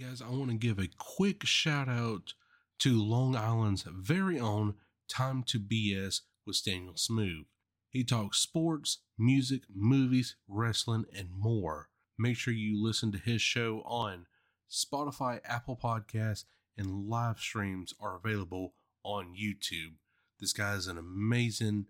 guys, 0.00 0.22
I 0.22 0.30
want 0.30 0.50
to 0.50 0.56
give 0.56 0.78
a 0.78 0.88
quick 0.96 1.44
shout 1.44 1.86
out 1.86 2.32
to 2.78 3.02
Long 3.02 3.36
Island's 3.36 3.82
very 3.82 4.40
own 4.40 4.76
Time 5.08 5.42
to 5.48 5.60
BS 5.60 6.20
with 6.46 6.64
Daniel 6.64 6.96
Smooth. 6.96 7.44
He 7.90 8.02
talks 8.02 8.38
sports, 8.38 8.98
music, 9.18 9.64
movies, 9.74 10.36
wrestling, 10.48 11.04
and 11.14 11.28
more. 11.30 11.90
Make 12.18 12.38
sure 12.38 12.54
you 12.54 12.82
listen 12.82 13.12
to 13.12 13.18
his 13.18 13.42
show 13.42 13.82
on 13.84 14.24
Spotify, 14.70 15.40
Apple 15.44 15.76
Podcasts, 15.76 16.44
and 16.78 17.10
live 17.10 17.38
streams 17.38 17.92
are 18.00 18.16
available 18.16 18.72
on 19.02 19.34
YouTube. 19.38 19.96
This 20.38 20.54
guy 20.54 20.76
is 20.76 20.86
an 20.86 20.96
amazing 20.96 21.86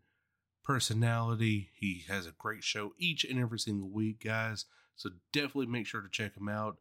personality. 0.64 1.70
He 1.78 2.06
has 2.08 2.26
a 2.26 2.32
great 2.36 2.64
show 2.64 2.92
each 2.98 3.22
and 3.22 3.38
every 3.38 3.60
single 3.60 3.88
week, 3.88 4.24
guys. 4.24 4.64
So 4.96 5.10
definitely 5.32 5.66
make 5.66 5.86
sure 5.86 6.00
to 6.00 6.08
check 6.08 6.36
him 6.36 6.48
out 6.48 6.78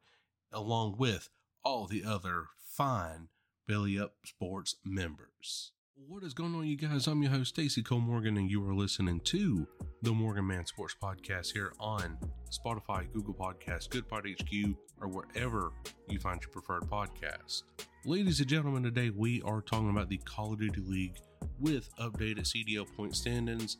along 0.51 0.95
with 0.97 1.29
all 1.63 1.85
the 1.85 2.03
other 2.03 2.45
fine 2.65 3.27
Belly 3.67 3.99
Up 3.99 4.13
Sports 4.25 4.75
members. 4.83 5.71
What 6.07 6.23
is 6.23 6.33
going 6.33 6.55
on, 6.55 6.65
you 6.65 6.77
guys? 6.77 7.07
I'm 7.07 7.21
your 7.21 7.31
host, 7.31 7.49
Stacy 7.49 7.83
Cole 7.83 7.99
Morgan, 7.99 8.37
and 8.37 8.49
you 8.49 8.67
are 8.67 8.73
listening 8.73 9.19
to 9.25 9.67
the 10.01 10.11
Morgan 10.11 10.47
Man 10.47 10.65
Sports 10.65 10.95
Podcast 11.01 11.51
here 11.51 11.73
on 11.79 12.17
Spotify, 12.49 13.11
Google 13.11 13.33
Podcasts, 13.33 13.89
Goodpod 13.89 14.25
HQ, 14.25 14.75
or 15.01 15.09
wherever 15.09 15.71
you 16.07 16.19
find 16.19 16.41
your 16.41 16.51
preferred 16.51 16.83
podcast. 16.83 17.63
Ladies 18.05 18.39
and 18.39 18.47
gentlemen, 18.47 18.81
today 18.81 19.09
we 19.09 19.41
are 19.41 19.61
talking 19.61 19.89
about 19.89 20.09
the 20.09 20.17
Call 20.19 20.53
of 20.53 20.59
Duty 20.59 20.81
League 20.81 21.17
with 21.59 21.89
updated 21.97 22.47
CDL 22.47 22.87
point 22.95 23.15
standings, 23.15 23.77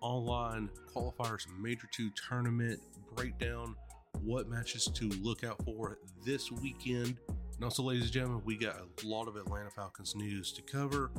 online 0.00 0.68
qualifiers, 0.92 1.46
Major 1.58 1.88
2 1.92 2.10
tournament 2.28 2.80
breakdown, 3.14 3.76
what 4.24 4.48
matches 4.48 4.86
to 4.94 5.08
look 5.22 5.44
out 5.44 5.62
for 5.64 5.98
this 6.24 6.50
weekend. 6.50 7.16
And 7.28 7.64
also, 7.64 7.82
ladies 7.82 8.04
and 8.04 8.12
gentlemen, 8.12 8.42
we 8.44 8.56
got 8.56 8.76
a 8.76 9.06
lot 9.06 9.28
of 9.28 9.36
Atlanta 9.36 9.70
Falcons 9.70 10.14
news 10.14 10.52
to 10.52 10.62
cover. 10.62 11.10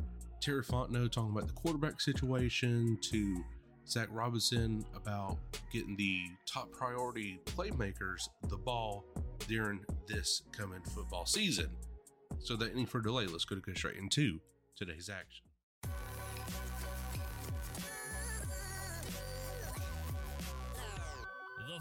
Terry 0.42 0.64
Fontenot 0.64 1.11
talking 1.11 1.31
about 1.31 1.48
the 1.48 1.53
quarterback 1.53 2.02
situation, 2.02 2.98
to 3.02 3.44
Zac 3.88 4.08
Robinson 4.11 4.84
about 4.95 5.38
getting 5.72 5.95
the 5.95 6.22
top 6.52 6.72
priority 6.72 7.39
playmakers 7.45 8.28
the 8.50 8.58
ball 8.58 9.06
during 9.48 9.81
this 10.08 10.44
coming 10.52 10.81
football 10.81 11.26
season. 11.26 11.70
So, 12.39 12.56
that 12.56 12.72
any 12.72 12.86
further 12.86 13.04
delay, 13.06 13.28
let's 13.28 13.45
go 13.45 13.56
to 13.56 13.61
go 13.61 13.73
straight 13.73 13.98
into 13.98 14.39
today's 14.76 15.09
action. 15.09 15.45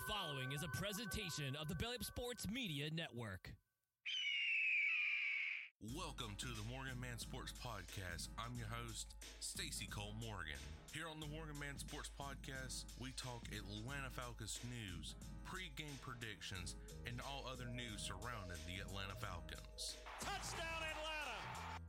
Following 0.09 0.53
is 0.53 0.63
a 0.63 0.73
presentation 0.73 1.57
of 1.61 1.69
the 1.69 1.75
Belly 1.75 1.97
Up 1.97 2.05
Sports 2.05 2.49
Media 2.49 2.89
Network. 2.95 3.53
Welcome 5.97 6.37
to 6.39 6.49
the 6.49 6.65
Morgan 6.69 6.97
Man 7.01 7.19
Sports 7.19 7.53
Podcast. 7.61 8.29
I'm 8.41 8.57
your 8.57 8.69
host, 8.69 9.13
Stacy 9.41 9.89
Cole 9.93 10.15
Morgan. 10.21 10.61
Here 10.93 11.05
on 11.11 11.21
the 11.21 11.29
Morgan 11.29 11.59
Man 11.61 11.77
Sports 11.77 12.09
Podcast, 12.17 12.85
we 13.01 13.13
talk 13.17 13.45
Atlanta 13.53 14.09
Falcons 14.13 14.61
news, 14.69 15.17
pre-game 15.45 15.99
predictions, 16.01 16.77
and 17.05 17.21
all 17.21 17.45
other 17.45 17.69
news 17.69 18.01
surrounding 18.01 18.61
the 18.65 18.81
Atlanta 18.81 19.17
Falcons. 19.21 20.01
Touchdown 20.21 20.81
Atlanta! 20.81 21.37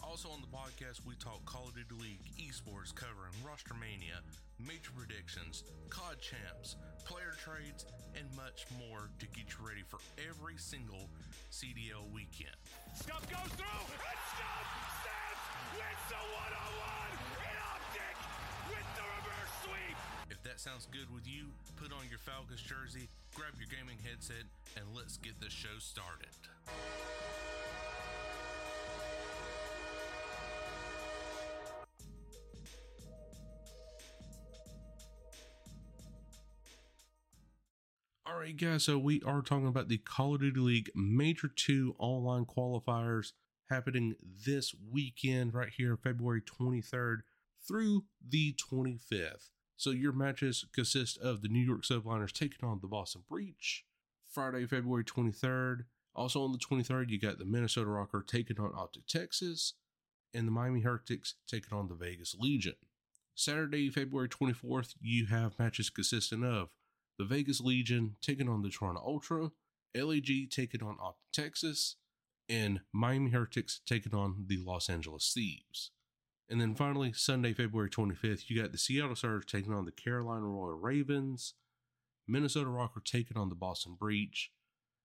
Also 0.03 0.27
on 0.29 0.41
the 0.43 0.51
podcast, 0.51 1.05
we 1.07 1.15
talk 1.15 1.45
Call 1.45 1.71
of 1.71 1.75
Duty 1.75 1.95
League, 1.95 2.25
esports 2.35 2.91
covering 2.91 3.31
Roster 3.45 3.75
Mania, 3.79 4.19
major 4.67 4.91
predictions, 4.95 5.63
COD 5.89 6.17
champs, 6.19 6.75
player 7.05 7.33
trades, 7.37 7.85
and 8.15 8.27
much 8.35 8.67
more 8.77 9.09
to 9.19 9.25
get 9.31 9.47
you 9.49 9.59
ready 9.65 9.83
for 9.87 9.99
every 10.19 10.57
single 10.57 11.09
CDL 11.49 12.05
weekend. 12.11 12.55
Goes 13.07 13.23
through, 13.27 13.85
and 13.91 14.19
Scuff 14.35 14.67
snaps, 15.01 15.43
wins 15.73 16.03
the 16.11 16.21
one-on-one 16.21 17.11
in 17.41 17.57
optic 17.71 18.15
with 18.69 18.87
the 18.93 19.05
reverse 19.19 19.53
sweep. 19.63 19.97
If 20.29 20.43
that 20.43 20.59
sounds 20.59 20.87
good 20.91 21.07
with 21.13 21.27
you, 21.27 21.49
put 21.79 21.91
on 21.91 22.05
your 22.09 22.19
Falcons 22.19 22.61
jersey, 22.61 23.07
grab 23.33 23.55
your 23.57 23.71
gaming 23.71 23.97
headset, 24.03 24.45
and 24.75 24.85
let's 24.95 25.17
get 25.17 25.39
this 25.39 25.53
show 25.53 25.79
started. 25.79 26.35
Right, 38.41 38.57
guys. 38.57 38.85
So 38.85 38.97
we 38.97 39.21
are 39.21 39.43
talking 39.43 39.67
about 39.67 39.87
the 39.87 39.99
Call 39.99 40.33
of 40.33 40.41
Duty 40.41 40.59
League 40.59 40.89
Major 40.95 41.47
2 41.47 41.93
online 41.99 42.45
qualifiers 42.45 43.33
happening 43.69 44.15
this 44.43 44.73
weekend, 44.91 45.53
right 45.53 45.69
here, 45.69 45.95
February 45.95 46.41
23rd 46.41 47.17
through 47.67 48.05
the 48.27 48.55
25th. 48.55 49.51
So 49.77 49.91
your 49.91 50.11
matches 50.11 50.65
consist 50.73 51.19
of 51.19 51.43
the 51.43 51.49
New 51.49 51.63
York 51.63 51.83
Subliners 51.83 52.31
taking 52.31 52.67
on 52.67 52.79
the 52.81 52.87
Boston 52.87 53.21
Breach, 53.29 53.85
Friday, 54.27 54.65
February 54.65 55.03
23rd. 55.03 55.81
Also 56.15 56.43
on 56.43 56.51
the 56.51 56.57
23rd, 56.57 57.09
you 57.09 57.19
got 57.19 57.37
the 57.37 57.45
Minnesota 57.45 57.91
ROKKR 57.91 58.25
taking 58.25 58.59
on 58.59 58.73
Optic 58.75 59.05
Texas, 59.05 59.75
and 60.33 60.47
the 60.47 60.51
Miami 60.51 60.81
Heretics 60.81 61.35
taking 61.47 61.77
on 61.77 61.89
the 61.89 61.93
Vegas 61.93 62.35
Legion. 62.39 62.73
Saturday, 63.35 63.91
February 63.91 64.29
24th, 64.29 64.95
you 64.99 65.27
have 65.27 65.59
matches 65.59 65.91
consisting 65.91 66.43
of 66.43 66.69
the 67.21 67.35
Vegas 67.35 67.61
Legion 67.61 68.15
taking 68.19 68.49
on 68.49 68.63
the 68.63 68.69
Toronto 68.69 68.99
Ultra, 69.05 69.51
LAG 69.95 70.49
taking 70.49 70.81
on 70.81 70.97
Texas, 71.31 71.97
and 72.49 72.81
Miami 72.91 73.29
Heretics 73.29 73.79
taking 73.85 74.15
on 74.15 74.45
the 74.47 74.57
Los 74.57 74.89
Angeles 74.89 75.31
Thieves. 75.31 75.91
And 76.49 76.59
then 76.59 76.73
finally, 76.73 77.13
Sunday, 77.13 77.53
February 77.53 77.91
25th, 77.91 78.49
you 78.49 78.59
got 78.59 78.71
the 78.71 78.79
Seattle 78.79 79.15
Surge 79.15 79.45
taking 79.45 79.71
on 79.71 79.85
the 79.85 79.91
Carolina 79.91 80.47
Royal 80.47 80.79
Ravens, 80.79 81.53
Minnesota 82.27 82.71
ROKKR 82.71 83.05
taking 83.05 83.37
on 83.37 83.49
the 83.49 83.55
Boston 83.55 83.95
Breach, 83.99 84.51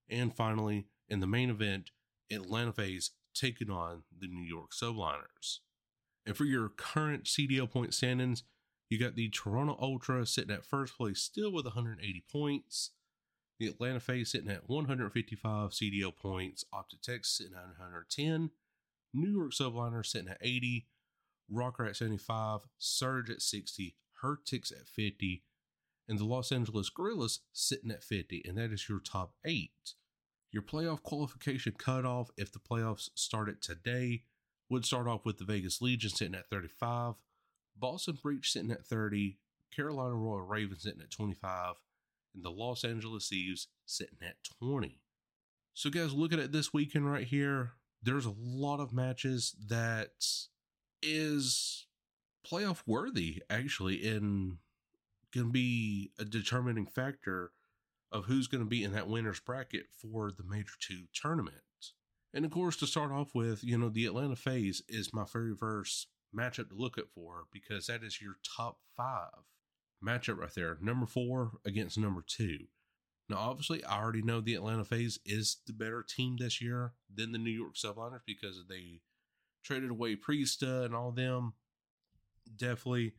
and 0.09 0.35
finally, 0.35 0.87
in 1.11 1.21
the 1.21 1.27
main 1.27 1.51
event, 1.51 1.91
Atlanta 2.33 2.73
FaZe 2.73 3.11
taking 3.35 3.69
on 3.69 4.05
the 4.19 4.27
New 4.27 4.43
York 4.43 4.71
Subliners. 4.73 5.59
And 6.25 6.35
for 6.35 6.47
your 6.47 6.71
current 6.71 7.25
CDL 7.25 7.71
point 7.71 7.93
standings, 7.93 8.43
you 8.89 8.99
got 8.99 9.17
the 9.17 9.29
Toronto 9.29 9.77
Ultra 9.81 10.27
sitting 10.27 10.55
at 10.55 10.65
first 10.65 10.97
place 10.97 11.21
still 11.21 11.53
with 11.53 11.65
180 11.65 12.25
points. 12.31 12.91
The 13.59 13.67
Atlanta 13.69 14.01
FaZe 14.01 14.31
sitting 14.31 14.51
at 14.51 14.69
155 14.69 15.71
CDL 15.71 16.15
points. 16.15 16.65
Optic 16.73 17.01
Texas 17.01 17.39
sitting 17.39 17.55
at 17.55 17.79
110. 17.79 18.51
New 19.15 19.31
York 19.31 19.53
Subliner 19.53 20.05
sitting 20.05 20.29
at 20.29 20.39
80. 20.41 20.87
ROKKR 21.53 21.89
at 21.89 21.97
75. 21.97 22.61
Surge 22.79 23.31
at 23.31 23.41
60. 23.43 23.97
Heretics 24.21 24.71
at 24.71 24.87
50. 24.87 25.43
And 26.09 26.19
the 26.19 26.25
Los 26.25 26.53
Angeles 26.53 26.91
Guerrillas 26.91 27.41
sitting 27.53 27.91
at 27.91 28.05
50. 28.05 28.43
And 28.47 28.59
that 28.59 28.73
is 28.73 28.89
your 28.89 29.01
top 29.01 29.33
eight. 29.45 29.95
Your 30.53 30.63
playoff 30.63 31.03
qualification 31.03 31.75
cutoff, 31.77 32.31
if 32.37 32.53
the 32.53 32.61
playoffs 32.61 33.11
started 33.15 33.61
today, 33.61 34.23
would 34.69 34.85
start 34.85 35.09
off 35.09 35.25
with 35.25 35.39
the 35.39 35.45
Vegas 35.45 35.83
Legion 35.83 36.11
sitting 36.11 36.35
at 36.35 36.49
35. 36.49 37.15
Boston 37.79 38.19
Breach 38.23 38.53
sitting 38.53 38.71
at 38.71 38.85
30, 38.85 39.39
Carolina 39.75 40.15
Royal 40.15 40.41
Ravens 40.41 40.83
sitting 40.83 41.01
at 41.01 41.11
25, 41.11 41.75
and 42.35 42.45
the 42.45 42.51
Los 42.51 42.85
Angeles 42.85 43.29
Thieves 43.29 43.69
sitting 43.85 44.19
at 44.23 44.37
20. 44.61 45.01
So, 45.75 45.91
guys, 45.91 46.15
looking 46.15 46.41
at 46.41 46.53
this 46.53 46.73
weekend 46.73 47.11
right 47.11 47.27
here, 47.27 47.73
there's 48.03 48.27
a 48.27 48.35
lot 48.39 48.81
of 48.81 48.93
matches 48.93 49.55
that 49.69 50.25
is 51.03 51.87
playoff 52.47 52.83
worthy, 52.87 53.43
actually, 53.51 54.07
and 54.09 54.59
to 55.33 55.45
be 55.45 56.13
a 56.19 56.25
determining 56.25 56.87
factor 56.87 57.53
of 58.11 58.25
who's 58.25 58.47
going 58.47 58.63
to 58.63 58.69
be 58.69 58.85
in 58.85 58.93
that 58.93 59.09
winner's 59.09 59.41
bracket 59.41 59.87
for 60.01 60.31
the 60.31 60.45
Major 60.45 60.73
2 60.81 61.05
tournament. 61.13 61.57
And 62.33 62.45
of 62.45 62.51
course, 62.51 62.77
to 62.77 62.87
start 62.87 63.13
off 63.13 63.35
with, 63.35 63.65
you 63.65 63.77
know, 63.77 63.89
the 63.89 64.07
Atlanta 64.07 64.37
FaZe 64.37 64.83
is 64.89 65.13
my 65.13 65.25
very 65.31 65.55
first 65.55 66.09
matchup 66.37 66.69
to 66.69 66.77
look 66.77 66.99
at 66.99 67.11
for 67.15 67.45
because 67.53 67.87
that 67.87 68.03
is 68.03 68.21
your 68.21 68.37
top 68.57 68.79
five 68.97 69.45
matchup 70.05 70.39
right 70.39 70.55
there. 70.55 70.79
Number 70.81 71.07
four 71.07 71.53
against 71.65 71.99
number 71.99 72.23
two. 72.27 72.67
Now, 73.29 73.39
obviously, 73.39 73.85
I 73.85 73.99
already 74.01 74.23
know 74.23 74.41
the 74.41 74.55
Atlanta 74.55 74.85
FaZe 74.85 75.19
is 75.27 75.59
the 75.67 75.73
better 75.73 76.05
team 76.09 76.37
this 76.39 76.61
year 76.61 76.93
than 77.13 77.33
the 77.33 77.39
New 77.39 77.51
York 77.51 77.75
Subliners 77.75 78.21
because 78.25 78.65
they 78.69 79.01
traded 79.65 79.91
away 79.91 80.15
Priestahh 80.15 80.85
and 80.85 80.95
all 80.95 81.11
them. 81.11 81.55
Definitely, 82.55 83.15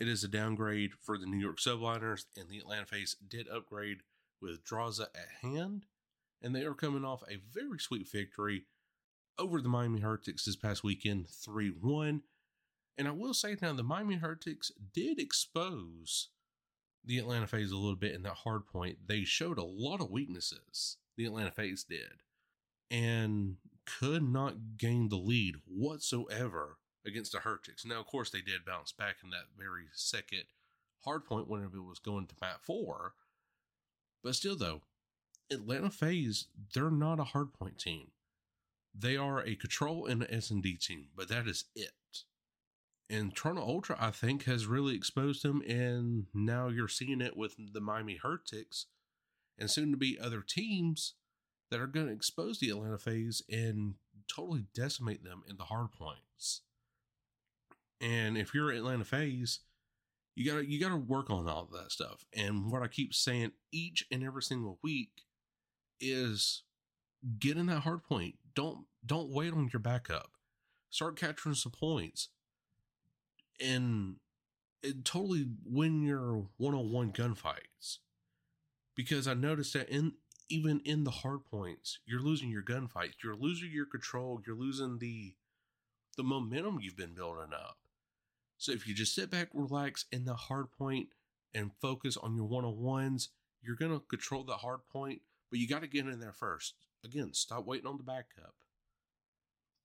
it 0.00 0.08
is 0.08 0.24
a 0.24 0.28
downgrade 0.28 0.92
for 1.02 1.18
the 1.18 1.26
New 1.26 1.38
York 1.38 1.58
Subliners, 1.58 2.24
and 2.36 2.48
the 2.48 2.58
Atlanta 2.58 2.86
FaZe 2.86 3.16
did 3.28 3.46
upgrade 3.48 3.98
with 4.40 4.64
Drazah 4.64 5.08
at 5.14 5.28
hand, 5.42 5.84
and 6.40 6.54
they 6.54 6.64
are 6.64 6.74
coming 6.74 7.04
off 7.04 7.22
a 7.28 7.36
very 7.52 7.78
sweet 7.78 8.10
victory 8.10 8.64
over 9.38 9.60
the 9.60 9.68
Miami 9.68 10.00
Heretics 10.00 10.46
this 10.46 10.56
past 10.56 10.82
weekend, 10.82 11.28
3 11.28 11.68
1. 11.68 12.22
And 12.96 13.08
I 13.08 13.10
will 13.10 13.34
say 13.34 13.56
now, 13.60 13.72
the 13.72 13.82
Miami 13.82 14.16
Heretics 14.16 14.70
did 14.92 15.18
expose 15.18 16.28
the 17.04 17.18
Atlanta 17.18 17.46
FaZe 17.46 17.72
a 17.72 17.76
little 17.76 17.96
bit 17.96 18.14
in 18.14 18.22
that 18.22 18.32
hard 18.44 18.66
point. 18.66 18.98
They 19.08 19.24
showed 19.24 19.58
a 19.58 19.64
lot 19.64 20.00
of 20.00 20.10
weaknesses, 20.10 20.96
the 21.16 21.26
Atlanta 21.26 21.50
FaZe 21.50 21.84
did. 21.84 22.22
and 22.90 23.56
could 23.86 24.22
not 24.22 24.76
gain 24.78 25.08
the 25.08 25.16
lead 25.16 25.56
whatsoever 25.66 26.78
against 27.04 27.32
the 27.32 27.40
Heretics. 27.40 27.84
Now, 27.84 28.00
of 28.00 28.06
course, 28.06 28.30
they 28.30 28.40
did 28.40 28.64
bounce 28.64 28.92
back 28.92 29.16
in 29.22 29.30
that 29.30 29.48
very 29.58 29.84
second 29.92 30.44
hard 31.04 31.24
point 31.26 31.48
whenever 31.48 31.76
it 31.76 31.82
was 31.82 31.98
going 31.98 32.26
to 32.28 32.34
mat 32.40 32.60
four. 32.62 33.14
But 34.22 34.34
still, 34.36 34.56
though, 34.56 34.82
Atlanta 35.50 35.90
FaZe, 35.90 36.46
they're 36.74 36.90
not 36.90 37.20
a 37.20 37.24
hard 37.24 37.52
point 37.52 37.78
team. 37.78 38.12
They 38.94 39.16
are 39.16 39.40
a 39.42 39.56
control 39.56 40.06
and 40.06 40.22
an 40.22 40.32
S&D 40.32 40.76
team, 40.76 41.08
but 41.14 41.28
that 41.28 41.46
is 41.46 41.64
it. 41.74 41.92
And 43.10 43.34
Toronto 43.34 43.62
Ultra, 43.62 43.96
I 44.00 44.10
think, 44.10 44.44
has 44.44 44.66
really 44.66 44.94
exposed 44.94 45.42
them, 45.42 45.62
and 45.68 46.26
now 46.32 46.68
you're 46.68 46.88
seeing 46.88 47.20
it 47.20 47.36
with 47.36 47.54
the 47.58 47.80
Miami 47.80 48.18
Heretics 48.22 48.86
and 49.58 49.70
soon 49.70 49.90
to 49.90 49.96
be 49.96 50.18
other 50.18 50.40
teams 50.40 51.14
that 51.70 51.80
are 51.80 51.86
going 51.86 52.06
to 52.06 52.12
expose 52.12 52.58
the 52.58 52.70
Atlanta 52.70 52.98
FaZe 52.98 53.42
and 53.50 53.94
totally 54.34 54.66
decimate 54.74 55.22
them 55.22 55.42
in 55.48 55.56
the 55.58 55.64
hard 55.64 55.92
points. 55.92 56.62
And 58.00 58.36
if 58.36 58.54
you're 58.54 58.70
Atlanta 58.70 59.04
FaZe, 59.04 59.60
you 60.34 60.50
gotta 60.50 60.68
you 60.68 60.80
gotta 60.80 60.96
work 60.96 61.30
on 61.30 61.48
all 61.48 61.62
of 61.62 61.72
that 61.72 61.92
stuff. 61.92 62.24
And 62.36 62.70
what 62.70 62.82
I 62.82 62.88
keep 62.88 63.14
saying 63.14 63.52
each 63.72 64.04
and 64.10 64.22
every 64.22 64.42
single 64.42 64.78
week 64.82 65.22
is 66.00 66.64
get 67.38 67.56
in 67.56 67.66
that 67.66 67.80
hard 67.80 68.02
point. 68.02 68.34
Don't 68.54 68.86
don't 69.06 69.30
wait 69.30 69.52
on 69.52 69.70
your 69.72 69.80
backup. 69.80 70.32
Start 70.90 71.16
capturing 71.16 71.54
some 71.54 71.72
points. 71.72 72.28
And 73.60 74.16
it 74.82 75.04
totally 75.04 75.46
win 75.64 76.02
your 76.02 76.46
one-on-one 76.56 77.12
gunfights. 77.12 77.98
Because 78.94 79.26
I 79.26 79.34
noticed 79.34 79.72
that 79.74 79.88
in 79.88 80.12
even 80.48 80.80
in 80.84 81.04
the 81.04 81.10
hard 81.10 81.44
points, 81.46 81.98
you're 82.06 82.20
losing 82.20 82.50
your 82.50 82.62
gunfights. 82.62 83.14
You're 83.22 83.34
losing 83.34 83.70
your 83.72 83.86
control. 83.86 84.40
You're 84.46 84.56
losing 84.56 84.98
the 84.98 85.34
the 86.16 86.22
momentum 86.22 86.78
you've 86.80 86.96
been 86.96 87.14
building 87.14 87.52
up. 87.52 87.78
So 88.56 88.70
if 88.70 88.86
you 88.86 88.94
just 88.94 89.14
sit 89.14 89.30
back, 89.30 89.48
relax 89.52 90.04
in 90.12 90.26
the 90.26 90.34
hard 90.34 90.70
point 90.70 91.08
and 91.52 91.72
focus 91.80 92.16
on 92.16 92.36
your 92.36 92.44
one 92.44 92.64
on 92.64 92.78
ones, 92.78 93.30
you're 93.62 93.74
gonna 93.74 94.00
control 94.00 94.44
the 94.44 94.58
hard 94.58 94.86
point, 94.92 95.22
but 95.50 95.58
you 95.58 95.66
got 95.66 95.80
to 95.80 95.88
get 95.88 96.06
in 96.06 96.20
there 96.20 96.32
first. 96.32 96.74
Again, 97.04 97.34
stop 97.34 97.66
waiting 97.66 97.86
on 97.86 97.96
the 97.96 98.04
backup 98.04 98.54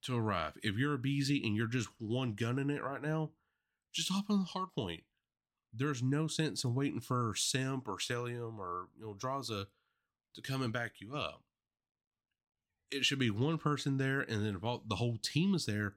to 0.04 0.18
arrive. 0.18 0.54
If 0.64 0.78
you're 0.78 0.94
a 0.94 0.98
aBeZy 0.98 1.46
and 1.46 1.56
you're 1.56 1.68
just 1.68 1.90
one 1.98 2.34
gunning 2.34 2.70
it 2.70 2.84
right 2.84 3.02
now, 3.02 3.32
just 3.94 4.12
hop 4.12 4.26
on 4.30 4.40
the 4.40 4.46
hard 4.46 4.70
point. 4.76 5.04
There's 5.74 6.02
no 6.02 6.28
sense 6.28 6.64
in 6.64 6.74
waiting 6.74 7.00
for 7.00 7.34
Simp 7.36 7.88
or 7.88 7.98
Cellium 7.98 8.58
or 8.58 8.88
you 8.98 9.06
know 9.06 9.14
Drazah 9.14 9.68
to 10.36 10.42
come 10.42 10.62
and 10.62 10.74
back 10.74 10.94
you 11.00 11.16
up. 11.16 11.44
It 12.92 13.06
should 13.06 13.20
be 13.20 13.30
one 13.30 13.60
person 13.60 13.98
there, 13.98 14.22
and 14.22 14.44
then 14.46 14.56
if 14.56 14.64
all, 14.64 14.84
the 14.88 14.96
whole 14.96 15.18
team 15.18 15.54
is 15.54 15.66
there, 15.66 15.96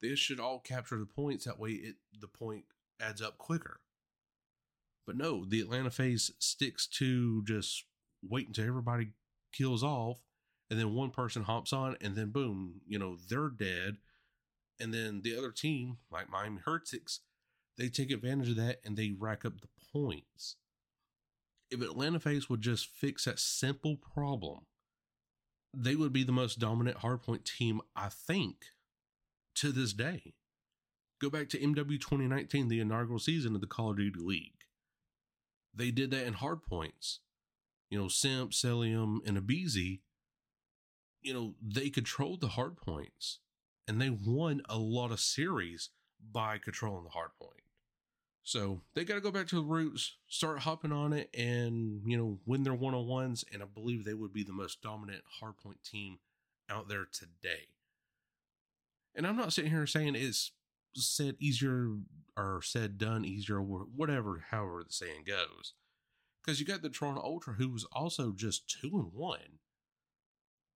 they 0.00 0.14
should 0.14 0.38
all 0.38 0.60
capture 0.60 0.98
the 0.98 1.06
points. 1.06 1.44
That 1.44 1.58
way, 1.58 1.70
it 1.70 1.96
the 2.20 2.28
point 2.28 2.64
adds 3.00 3.20
up 3.20 3.38
quicker. 3.38 3.80
But 5.06 5.16
no, 5.16 5.44
the 5.44 5.60
Atlanta 5.60 5.90
FaZe 5.90 6.32
sticks 6.38 6.86
to 6.98 7.42
just 7.44 7.84
wait 8.22 8.46
until 8.46 8.66
everybody 8.66 9.08
kills 9.52 9.82
off, 9.82 10.18
and 10.70 10.78
then 10.78 10.94
one 10.94 11.10
person 11.10 11.42
hops 11.42 11.72
on, 11.72 11.96
and 12.00 12.14
then 12.14 12.30
boom, 12.30 12.82
you 12.86 12.98
know 12.98 13.16
they're 13.28 13.48
dead, 13.48 13.96
and 14.78 14.94
then 14.94 15.22
the 15.22 15.36
other 15.36 15.50
team, 15.50 15.98
like 16.10 16.30
Miami 16.30 16.60
Heretics, 16.64 17.20
they 17.78 17.88
take 17.88 18.10
advantage 18.10 18.50
of 18.50 18.56
that 18.56 18.80
and 18.84 18.96
they 18.96 19.14
rack 19.16 19.44
up 19.44 19.60
the 19.60 19.68
points. 19.92 20.56
If 21.70 21.80
Atlanta 21.80 22.18
FaZe 22.18 22.50
would 22.50 22.60
just 22.60 22.88
fix 22.88 23.24
that 23.24 23.38
simple 23.38 23.96
problem, 23.96 24.66
they 25.76 25.94
would 25.94 26.12
be 26.12 26.24
the 26.24 26.32
most 26.32 26.58
dominant 26.58 26.98
hardpoint 26.98 27.44
team, 27.44 27.80
I 27.94 28.08
think, 28.08 28.56
to 29.56 29.70
this 29.70 29.92
day. 29.92 30.34
Go 31.20 31.30
back 31.30 31.48
to 31.50 31.58
MW 31.58 32.00
2019, 32.00 32.68
the 32.68 32.80
inaugural 32.80 33.18
season 33.18 33.54
of 33.54 33.60
the 33.60 33.66
Call 33.66 33.90
of 33.90 33.98
Duty 33.98 34.20
League. 34.20 34.64
They 35.74 35.90
did 35.90 36.10
that 36.10 36.26
in 36.26 36.34
hardpoints. 36.34 37.18
You 37.90 37.98
know, 37.98 38.08
Simp, 38.08 38.52
Cellium, 38.52 39.18
and 39.26 39.36
aBeZy, 39.36 40.00
you 41.22 41.34
know, 41.34 41.54
they 41.62 41.90
controlled 41.90 42.40
the 42.40 42.48
hardpoints 42.48 43.38
and 43.86 44.00
they 44.00 44.10
won 44.10 44.62
a 44.68 44.78
lot 44.78 45.10
of 45.10 45.20
series 45.20 45.90
by 46.32 46.58
controlling 46.58 47.04
the 47.04 47.10
hardpoint. 47.10 47.67
So 48.48 48.80
they 48.94 49.04
got 49.04 49.16
to 49.16 49.20
go 49.20 49.30
back 49.30 49.46
to 49.48 49.56
the 49.56 49.60
roots, 49.60 50.16
start 50.26 50.60
hopping 50.60 50.90
on 50.90 51.12
it, 51.12 51.28
and 51.36 52.00
you 52.06 52.16
know 52.16 52.38
win 52.46 52.62
their 52.62 52.72
one 52.72 52.94
on 52.94 53.06
ones. 53.06 53.44
And 53.52 53.62
I 53.62 53.66
believe 53.66 54.06
they 54.06 54.14
would 54.14 54.32
be 54.32 54.42
the 54.42 54.54
most 54.54 54.80
dominant 54.80 55.20
hardpoint 55.38 55.82
team 55.84 56.20
out 56.70 56.88
there 56.88 57.04
today. 57.04 57.74
And 59.14 59.26
I'm 59.26 59.36
not 59.36 59.52
sitting 59.52 59.70
here 59.70 59.86
saying 59.86 60.14
it's 60.14 60.52
said 60.94 61.36
easier 61.38 61.96
or 62.38 62.62
said 62.62 62.96
done 62.96 63.26
easier 63.26 63.56
or 63.56 63.62
whatever, 63.62 64.46
however 64.50 64.82
the 64.82 64.94
saying 64.94 65.24
goes. 65.26 65.74
Because 66.42 66.58
you 66.58 66.64
got 66.64 66.80
the 66.80 66.88
Toronto 66.88 67.20
Ultra, 67.20 67.52
who 67.52 67.68
was 67.68 67.84
also 67.92 68.32
just 68.32 68.66
two 68.80 68.92
and 68.94 69.12
one, 69.12 69.58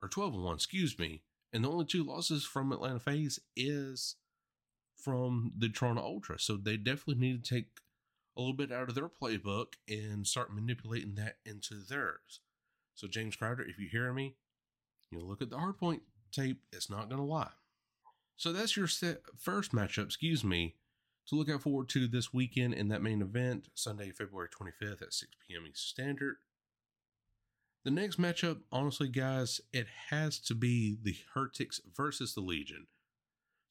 or 0.03 0.11
twelve 0.11 0.35
and 0.35 0.45
one, 0.45 0.57
excuse 0.57 0.99
me. 0.99 1.23
And 1.55 1.65
the 1.65 1.71
only 1.71 1.87
two 1.87 2.05
losses 2.05 2.45
from 2.45 2.71
Atlanta 2.71 3.01
FaZe 3.01 3.41
is 3.57 4.17
from 5.03 5.53
the 5.57 5.69
Toronto 5.69 6.03
Ultra. 6.03 6.39
So 6.39 6.57
they 6.57 6.77
definitely 6.77 7.17
need 7.17 7.45
to 7.45 7.55
take 7.55 7.67
a 8.37 8.41
little 8.41 8.55
bit 8.57 8.73
out 8.73 8.89
of 8.89 8.95
their 8.95 9.09
playbook 9.09 9.75
and 9.89 10.27
start 10.27 10.55
manipulating 10.55 11.17
that 11.17 11.37
into 11.45 11.75
theirs. 11.89 12.41
So 12.95 13.09
James 13.09 13.37
Crowder, 13.37 13.63
if 13.63 13.79
you 13.79 13.89
hear 13.91 14.13
me, 14.13 14.37
you 15.11 15.19
know, 15.19 15.25
look 15.25 15.43
at 15.43 15.51
the 15.51 15.57
hardpoint 15.57 16.01
tape. 16.33 16.63
It's 16.73 16.91
not 16.91 17.09
going 17.09 17.21
to 17.21 17.27
lie. 17.27 17.51
So 18.37 18.53
that's 18.53 18.77
your 18.77 18.89
first 19.39 19.73
matchup, 19.73 20.07
excuse 20.07 20.43
me, 20.43 20.77
to 21.29 21.35
look 21.35 21.51
out 21.51 21.63
forward 21.63 21.89
to 21.91 22.09
this 22.09 22.33
weekend 22.33 22.75
in 22.75 22.89
that 22.89 23.03
main 23.03 23.23
event, 23.23 23.69
Sunday, 23.75 24.11
February 24.11 24.49
25th 24.49 25.03
at 25.03 25.13
6 25.13 25.33
p.m. 25.47 25.63
Eastern 25.63 25.75
Standard. 25.77 26.37
The 27.85 27.91
next 27.91 28.19
matchup, 28.19 28.61
honestly, 28.71 29.09
guys, 29.09 29.61
it 29.73 29.87
has 30.11 30.39
to 30.41 30.55
be 30.55 30.97
the 31.01 31.17
Heretics 31.35 31.81
versus 31.95 32.35
the 32.35 32.41
Legion. 32.41 32.87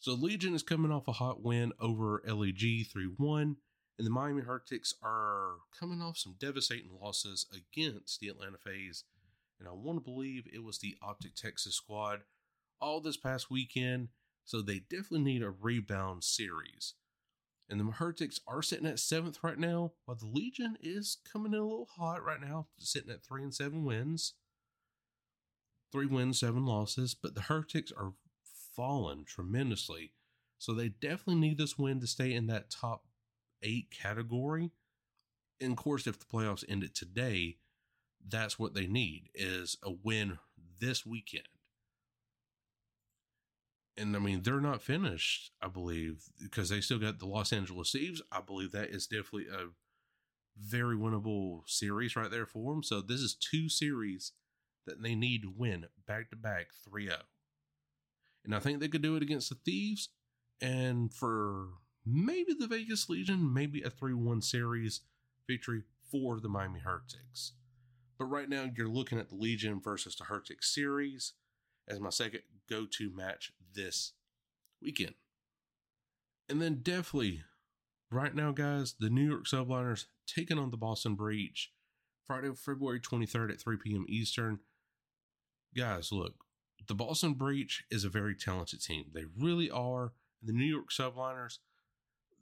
So 0.02 0.14
Legion 0.14 0.56
is 0.56 0.64
coming 0.64 0.92
off 0.92 1.08
a 1.08 1.12
hot 1.12 1.44
win 1.44 1.74
over 1.80 2.24
LEG 2.26 2.88
3 2.92 3.06
1, 3.18 3.56
and 4.00 4.08
the 4.08 4.10
Miami 4.10 4.42
Heretics 4.42 4.96
are 5.04 5.58
coming 5.80 6.02
off 6.02 6.18
some 6.18 6.34
devastating 6.40 6.98
losses 7.00 7.46
against 7.54 8.20
the 8.20 8.28
Atlanta 8.30 8.58
FaZe. 8.58 9.04
And 9.60 9.70
I 9.70 9.74
want 9.74 10.00
to 10.00 10.04
believe 10.04 10.48
it 10.52 10.64
was 10.64 10.80
the 10.80 10.96
Optic 11.04 11.36
Texas 11.36 11.76
squad 11.76 12.22
all 12.82 13.00
this 13.00 13.16
past 13.16 13.52
weekend, 13.52 14.08
so 14.44 14.60
they 14.60 14.80
definitely 14.80 15.22
need 15.22 15.44
a 15.44 15.52
rebound 15.52 16.24
series. 16.24 16.96
And 17.70 17.80
the 17.80 17.92
Heretics 17.92 18.40
are 18.48 18.64
sitting 18.64 18.88
at 18.88 18.98
seventh 18.98 19.38
right 19.44 19.60
now, 19.60 19.92
while 20.06 20.18
the 20.18 20.26
Legion 20.26 20.78
is 20.82 21.18
coming 21.32 21.54
in 21.54 21.60
a 21.60 21.64
little 21.64 21.90
hot 21.96 22.24
right 22.24 22.42
now, 22.42 22.70
sitting 22.80 23.12
at 23.12 23.24
three 23.24 23.44
and 23.44 23.54
seven 23.54 23.86
wins. 23.86 24.34
Three 25.92 26.08
wins, 26.08 26.40
seven 26.40 26.66
losses, 26.66 27.14
but 27.14 27.36
the 27.36 27.42
Heretics 27.42 27.92
are 27.96 28.14
fallen 28.76 29.24
tremendously. 29.26 30.14
So 30.58 30.74
they 30.74 30.90
definitely 30.90 31.36
need 31.36 31.58
this 31.58 31.78
win 31.78 32.00
to 32.02 32.08
stay 32.08 32.34
in 32.34 32.48
that 32.48 32.70
top 32.70 33.06
eight 33.64 33.92
category. 33.92 34.72
And 35.60 35.72
of 35.72 35.78
course, 35.78 36.08
if 36.08 36.20
the 36.20 36.26
playoffs 36.26 36.64
ended 36.68 36.96
today, 36.96 37.58
that's 38.28 38.60
what 38.60 38.74
they 38.74 38.88
need 38.88 39.30
is 39.34 39.78
a 39.84 39.92
win 39.92 40.40
this 40.80 41.06
weekend. 41.06 41.48
And 43.98 44.16
I 44.16 44.20
mean, 44.20 44.42
they're 44.44 44.62
not 44.62 44.82
finished, 44.82 45.52
I 45.62 45.68
believe, 45.68 46.24
because 46.42 46.70
they 46.70 46.82
still 46.82 47.00
got 47.00 47.20
the 47.20 47.28
Los 47.28 47.52
Angeles 47.52 47.92
Thieves. 47.92 48.22
I 48.32 48.42
believe 48.42 48.72
that 48.72 48.90
is 48.90 49.06
definitely 49.06 49.48
a 49.48 49.68
very 50.58 50.96
winnable 50.96 51.62
series 51.68 52.16
right 52.16 52.32
there 52.32 52.46
for 52.46 52.74
them. 52.74 52.84
So 52.84 53.02
this 53.02 53.20
is 53.20 53.36
two 53.36 53.70
series 53.70 54.32
that 54.86 55.02
they 55.02 55.16
need 55.16 55.44
to 55.44 55.54
win 55.56 55.86
back 56.08 56.30
to 56.30 56.36
back 56.36 56.68
3 56.90 57.08
0. 57.08 57.18
And 58.44 58.56
I 58.56 58.60
think 58.60 58.80
they 58.80 58.88
could 58.88 59.02
do 59.02 59.16
it 59.16 59.24
against 59.24 59.50
the 59.50 59.56
Thieves. 59.56 60.10
And 60.62 61.14
for 61.14 61.68
maybe 62.06 62.54
the 62.58 62.68
Vegas 62.68 63.10
Legion, 63.10 63.54
maybe 63.54 63.82
a 63.82 63.90
3 63.90 64.14
1 64.14 64.42
series 64.42 65.02
victory 65.48 65.84
for 66.12 66.40
the 66.40 66.50
Miami 66.50 66.80
Heretics. 66.80 67.54
But 68.18 68.26
right 68.26 68.50
now, 68.50 68.70
you're 68.76 68.88
looking 68.88 69.20
at 69.20 69.30
the 69.30 69.36
Legion 69.36 69.82
versus 69.82 70.16
the 70.16 70.26
Heretics 70.26 70.74
series 70.74 71.34
as 71.88 72.00
my 72.00 72.10
second 72.10 72.42
go 72.70 72.86
to 72.86 73.16
match 73.16 73.52
this 73.74 74.14
weekend. 74.82 75.16
And 76.48 76.62
then, 76.62 76.82
definitely, 76.84 77.42
right 78.12 78.36
now, 78.36 78.52
guys, 78.52 78.96
the 79.00 79.10
New 79.10 79.28
York 79.28 79.46
Subliners 79.46 80.06
taking 80.28 80.60
on 80.60 80.70
the 80.70 80.78
Boston 80.78 81.16
Breach 81.16 81.72
Friday, 82.28 82.52
February 82.56 83.00
23rd 83.00 83.52
at 83.52 83.62
3 83.62 83.78
p.m. 83.78 84.06
Eastern. 84.08 84.60
Guys, 85.76 86.12
look, 86.12 86.36
the 86.88 86.96
Boston 86.96 87.34
Breach 87.34 87.84
is 87.92 88.04
a 88.04 88.10
very 88.10 88.36
talented 88.36 88.82
team. 88.82 89.06
They 89.14 89.26
really 89.38 89.70
are. 89.70 90.14
The 90.44 90.54
New 90.54 90.66
York 90.66 90.90
Subliners, 90.92 91.60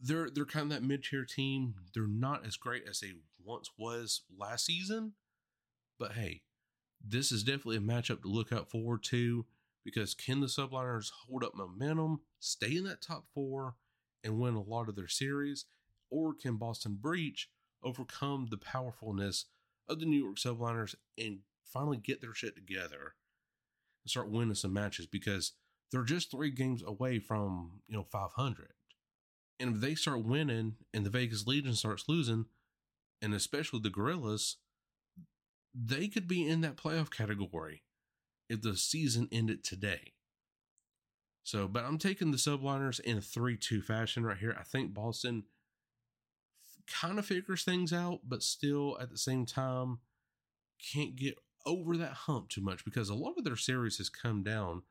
they're 0.02 0.30
they're 0.30 0.46
kind 0.46 0.72
of 0.72 0.82
that 0.82 0.88
mid 0.88 1.04
tier 1.04 1.26
team. 1.26 1.76
They're 1.94 2.08
not 2.08 2.46
as 2.46 2.56
great 2.56 2.84
as 2.90 3.02
they 3.02 3.14
once 3.44 3.72
was 3.78 4.22
last 4.38 4.66
season, 4.66 5.14
but 5.98 6.14
hey, 6.14 6.44
this 7.06 7.32
is 7.32 7.44
definitely 7.44 7.78
a 7.78 7.82
matchup 7.82 8.22
to 8.22 8.30
look 8.30 8.54
out 8.54 8.70
forward 8.70 9.04
to. 9.04 9.46
because 9.84 10.14
can 10.14 10.40
the 10.40 10.48
subliners 10.48 11.12
hold 11.28 11.44
up 11.44 11.56
momentum, 11.56 12.22
stay 12.40 12.76
in 12.76 12.84
that 12.86 13.02
top 13.02 13.26
four, 13.34 13.76
and 14.24 14.40
win 14.40 14.56
a 14.56 14.62
lot 14.62 14.90
of 14.90 14.96
their 14.96 15.08
series, 15.08 15.66
or 16.10 16.34
can 16.34 16.58
Boston 16.58 16.98
Breach 17.00 17.50
overcome 17.84 18.48
the 18.50 18.58
powerfulness 18.58 19.46
of 19.88 20.00
the 20.00 20.06
New 20.06 20.22
York 20.24 20.38
subliners 20.38 20.96
and 21.18 21.40
finally 21.64 21.98
get 21.98 22.22
their 22.22 22.34
shit 22.34 22.56
together 22.56 23.16
and 24.04 24.10
start 24.10 24.30
winning 24.30 24.56
some 24.56 24.74
matches 24.74 25.06
because 25.06 25.54
they're 25.92 26.04
just 26.04 26.32
three 26.32 26.52
games 26.52 26.84
away 26.86 27.20
from 27.20 27.82
you 27.88 27.96
know 27.96 28.04
500 28.04 28.74
and 29.60 29.76
if 29.76 29.82
they 29.82 29.96
start 29.96 30.24
winning 30.24 30.76
and 30.94 31.06
the 31.06 31.10
vegas 31.10 31.46
legion 31.46 31.74
starts 31.74 32.06
losing 32.08 32.46
and 33.22 33.34
especially 33.34 33.80
the 33.82 33.90
guerrillas 33.90 34.58
they 35.74 36.08
could 36.08 36.28
be 36.28 36.48
in 36.48 36.62
that 36.62 36.78
playoff 36.78 37.12
category 37.12 37.84
if 38.50 38.62
the 38.62 38.76
season 38.76 39.28
ended 39.32 39.64
today. 39.64 40.14
So 41.44 41.68
but 41.68 41.84
i'm 41.84 41.98
taking 41.98 42.32
the 42.32 42.38
subliners 42.38 43.00
in 43.00 43.18
a 43.18 43.22
3-2 43.22 43.84
fashion 43.84 44.24
right 44.24 44.38
here. 44.38 44.56
I 44.60 44.64
think 44.64 44.94
boston 44.94 45.44
kind 46.88 47.20
of 47.20 47.26
figures 47.26 47.64
things 47.64 47.94
out 47.94 48.22
but 48.28 48.42
still 48.42 48.98
at 49.00 49.12
the 49.12 49.18
same 49.18 49.46
time 49.46 50.00
can't 50.92 51.16
get 51.16 51.38
over 51.70 51.96
that 51.98 52.14
hump 52.14 52.50
too 52.50 52.62
much 52.62 52.84
because 52.84 53.10
a 53.10 53.16
lot 53.16 53.36
of 53.38 53.44
their 53.46 53.56
series 53.56 53.98
has 53.98 54.10
come 54.10 54.44
down 54.44 54.82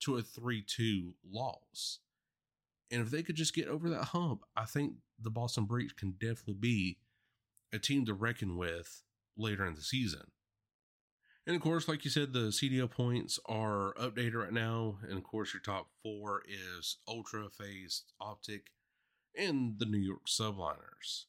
to 0.00 0.16
a 0.16 0.22
3 0.22 0.64
2 0.66 1.12
loss. 1.30 1.98
And 2.90 3.00
if 3.00 3.10
they 3.10 3.22
could 3.22 3.36
just 3.36 3.54
get 3.54 3.68
over 3.68 3.88
that 3.90 4.06
hump, 4.06 4.42
I 4.56 4.64
think 4.64 4.94
the 5.20 5.30
Boston 5.30 5.66
Breach 5.66 5.94
can 5.96 6.12
definitely 6.12 6.54
be 6.54 6.98
a 7.72 7.78
team 7.78 8.04
to 8.06 8.14
reckon 8.14 8.56
with 8.56 9.02
later 9.36 9.66
in 9.66 9.74
the 9.74 9.82
season. 9.82 10.30
And 11.46 11.56
of 11.56 11.62
course, 11.62 11.88
like 11.88 12.04
you 12.04 12.10
said, 12.10 12.32
the 12.32 12.50
CDL 12.50 12.90
points 12.90 13.38
are 13.46 13.94
updated 14.00 14.34
right 14.34 14.52
now. 14.52 14.98
And 15.08 15.18
of 15.18 15.24
course, 15.24 15.52
your 15.52 15.62
top 15.62 15.88
four 16.02 16.42
is 16.46 16.98
Ultra, 17.08 17.48
FaZe, 17.50 18.04
Optic, 18.20 18.70
and 19.36 19.78
the 19.78 19.86
New 19.86 19.98
York 19.98 20.26
Subliners. 20.26 21.24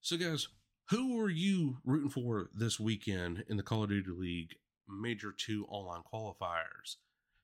So, 0.00 0.16
guys, 0.16 0.48
who 0.90 1.18
are 1.18 1.30
you 1.30 1.78
rooting 1.84 2.10
for 2.10 2.50
this 2.54 2.78
weekend 2.78 3.44
in 3.48 3.56
the 3.56 3.62
Call 3.62 3.84
of 3.84 3.88
Duty 3.88 4.10
League 4.10 4.56
Major 4.88 5.32
2 5.32 5.66
online 5.68 6.02
qualifiers? 6.12 6.96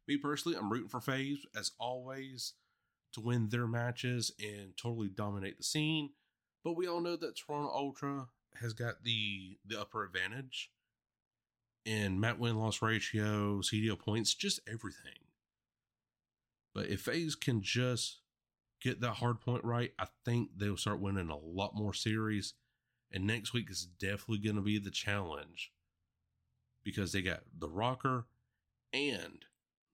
Me 0.07 0.19
personally, 0.19 0.59
I'm 0.59 0.71
rooting 0.71 0.89
for 0.89 1.01
FaZe 1.01 1.47
as 1.57 1.73
always 1.79 2.55
to 3.13 3.21
win 3.21 3.49
their 3.49 3.67
matches 3.67 4.31
and 4.39 4.77
totally 4.77 5.09
dominate 5.09 5.57
the 5.57 5.65
scene. 5.65 6.11
But 6.63 6.77
we 6.77 6.87
all 6.87 7.01
know 7.01 7.17
that 7.17 7.37
Toronto 7.37 7.71
Ultra 7.73 8.29
has 8.61 8.73
got 8.75 9.05
the 9.05 9.59
the 9.65 9.81
upper 9.81 10.05
advantage 10.05 10.71
in 11.87 12.21
mat 12.21 12.39
win 12.39 12.57
loss 12.57 12.83
ratio, 12.83 13.61
CDL 13.61 13.99
points, 13.99 14.35
just 14.35 14.61
everything. 14.69 15.19
But 16.75 16.89
if 16.89 17.01
FaZe 17.03 17.35
can 17.37 17.63
just 17.63 18.19
get 18.83 19.01
that 19.01 19.15
hard 19.15 19.41
point 19.41 19.65
right, 19.65 19.93
I 19.99 20.07
think 20.25 20.51
they'll 20.57 20.77
start 20.77 21.01
winning 21.01 21.31
a 21.31 21.39
lot 21.39 21.75
more 21.75 21.95
series 21.95 22.55
and 23.13 23.27
next 23.27 23.53
week 23.53 23.71
is 23.71 23.87
definitely 23.99 24.39
going 24.39 24.57
to 24.57 24.63
be 24.63 24.79
the 24.79 24.91
challenge 24.91 25.73
because 26.85 27.13
they 27.13 27.23
got 27.23 27.41
the 27.59 27.69
ROKKR 27.69 28.25
and 28.93 29.45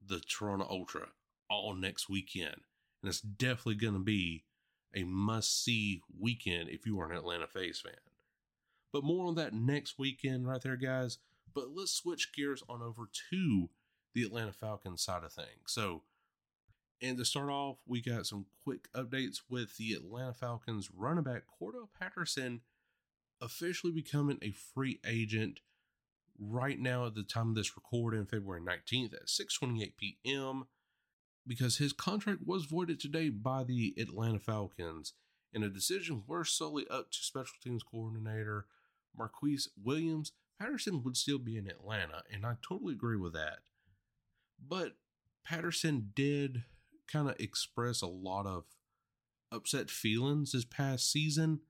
the 0.05 0.21
Toronto 0.21 0.67
Ultra 0.69 1.09
all 1.51 1.75
next 1.75 2.09
weekend. 2.09 2.61
And 3.03 3.09
it's 3.09 3.21
definitely 3.21 3.77
going 3.77 3.95
to 3.95 4.01
be 4.01 4.45
a 4.95 5.05
must 5.05 5.65
see 5.65 6.03
weekend 6.19 6.69
if 6.69 6.87
you 6.87 6.99
are 7.01 7.11
an 7.11 7.17
Atlanta 7.17 7.47
FaZe 7.47 7.81
fan. 7.81 7.95
But 8.93 9.05
more 9.05 9.27
on 9.27 9.35
that 9.35 9.53
next 9.53 9.99
weekend, 9.99 10.47
right 10.47 10.61
there, 10.61 10.77
guys. 10.77 11.19
But 11.55 11.69
let's 11.75 11.93
switch 11.93 12.33
gears 12.35 12.63
on 12.69 12.83
over 12.83 13.09
to 13.31 13.71
the 14.15 14.23
Atlanta 14.23 14.53
Falcons 14.53 15.03
side 15.03 15.25
of 15.25 15.33
things. 15.33 15.49
So, 15.67 16.03
and 17.03 17.19
to 17.19 17.25
start 17.25 17.51
off, 17.51 17.77
we 17.87 18.01
got 18.01 18.27
some 18.27 18.47
quick 18.65 18.89
updates 18.95 19.41
with 19.51 19.77
the 19.77 19.93
Atlanta 19.93 20.33
Falcons 20.33 20.91
running 20.95 21.25
back 21.25 21.43
Cordarrelle 21.61 21.89
Patterson 21.99 22.63
officially 23.41 23.93
becoming 23.93 24.39
a 24.43 24.51
free 24.51 25.01
agent 25.07 25.61
right 26.39 26.79
now 26.79 27.07
at 27.07 27.15
the 27.15 27.23
time 27.23 27.51
of 27.51 27.55
this 27.55 27.77
recording, 27.77 28.27
February 28.27 28.61
19th 28.61 29.15
at 29.15 29.27
6:28 29.27 29.97
p.m. 29.97 30.67
because 31.47 31.79
his 31.79 31.93
contract 31.93 32.41
was 32.45 32.65
voided 32.65 33.01
today 33.01 33.29
by 33.29 33.65
the 33.65 33.95
Atlanta 33.99 34.39
Falcons 34.39 35.13
and 35.55 35.65
a 35.65 35.69
decision 35.71 36.23
was 36.27 36.51
solely 36.51 36.87
up 36.89 37.11
to 37.11 37.19
special 37.19 37.55
teams 37.63 37.83
coordinator 37.83 38.67
Marquice 39.19 39.69
Williams. 39.83 40.33
Patterson 40.61 41.03
would 41.03 41.17
still 41.17 41.39
be 41.39 41.57
in 41.57 41.67
Atlanta, 41.67 42.23
and 42.33 42.45
I 42.45 42.57
totally 42.67 42.95
agree 42.95 43.17
with 43.17 43.35
that. 43.35 43.59
But 44.59 44.97
Patterson 45.45 46.13
did 46.15 46.65
kind 47.11 47.29
of 47.29 47.37
express 47.39 48.03
a 48.03 48.07
lot 48.07 48.47
of 48.47 48.65
upset 49.53 49.91
feelings 49.91 50.53
this 50.53 50.65
past 50.65 51.11
season 51.11 51.61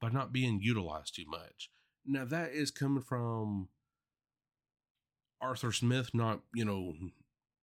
by 0.00 0.08
not 0.08 0.32
being 0.32 0.60
utilized 0.62 1.14
too 1.14 1.26
much. 1.28 1.70
Now 2.06 2.24
that 2.24 2.52
is 2.52 2.70
coming 2.70 3.02
from 3.02 3.68
Arthur 5.40 5.72
Smith 5.72 6.10
not, 6.14 6.40
you 6.54 6.64
know, 6.64 6.94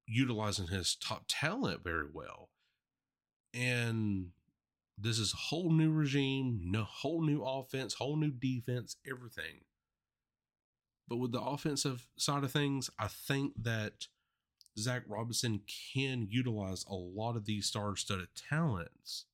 utilizing 0.05 0.67
his 0.67 0.95
top 0.95 1.25
talent 1.27 1.83
very 1.83 2.07
well. 2.11 2.49
And 3.53 4.29
this 4.97 5.19
is 5.19 5.33
a 5.33 5.37
whole 5.37 5.71
new 5.71 5.91
regime, 5.91 6.61
no 6.63 6.83
whole 6.83 7.21
new 7.21 7.43
offense, 7.43 7.95
whole 7.95 8.15
new 8.15 8.31
defense, 8.31 8.97
everything. 9.09 9.61
But 11.07 11.17
with 11.17 11.31
the 11.31 11.41
offensive 11.41 12.07
side 12.17 12.43
of 12.43 12.51
things, 12.51 12.89
I 12.99 13.07
think 13.07 13.53
that 13.61 14.07
Zac 14.77 15.03
Robinson 15.07 15.61
can 15.93 16.27
utilize 16.29 16.85
a 16.87 16.93
lot 16.93 17.35
of 17.35 17.45
these 17.45 17.65
star-studded 17.67 18.29
talents 18.49 19.25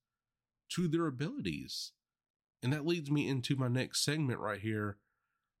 to 0.70 0.88
their 0.88 1.06
abilities. 1.06 1.92
And 2.64 2.72
that 2.72 2.86
leads 2.86 3.10
me 3.10 3.28
into 3.28 3.56
my 3.56 3.68
next 3.68 4.02
segment 4.02 4.40
right 4.40 4.58
here 4.58 4.96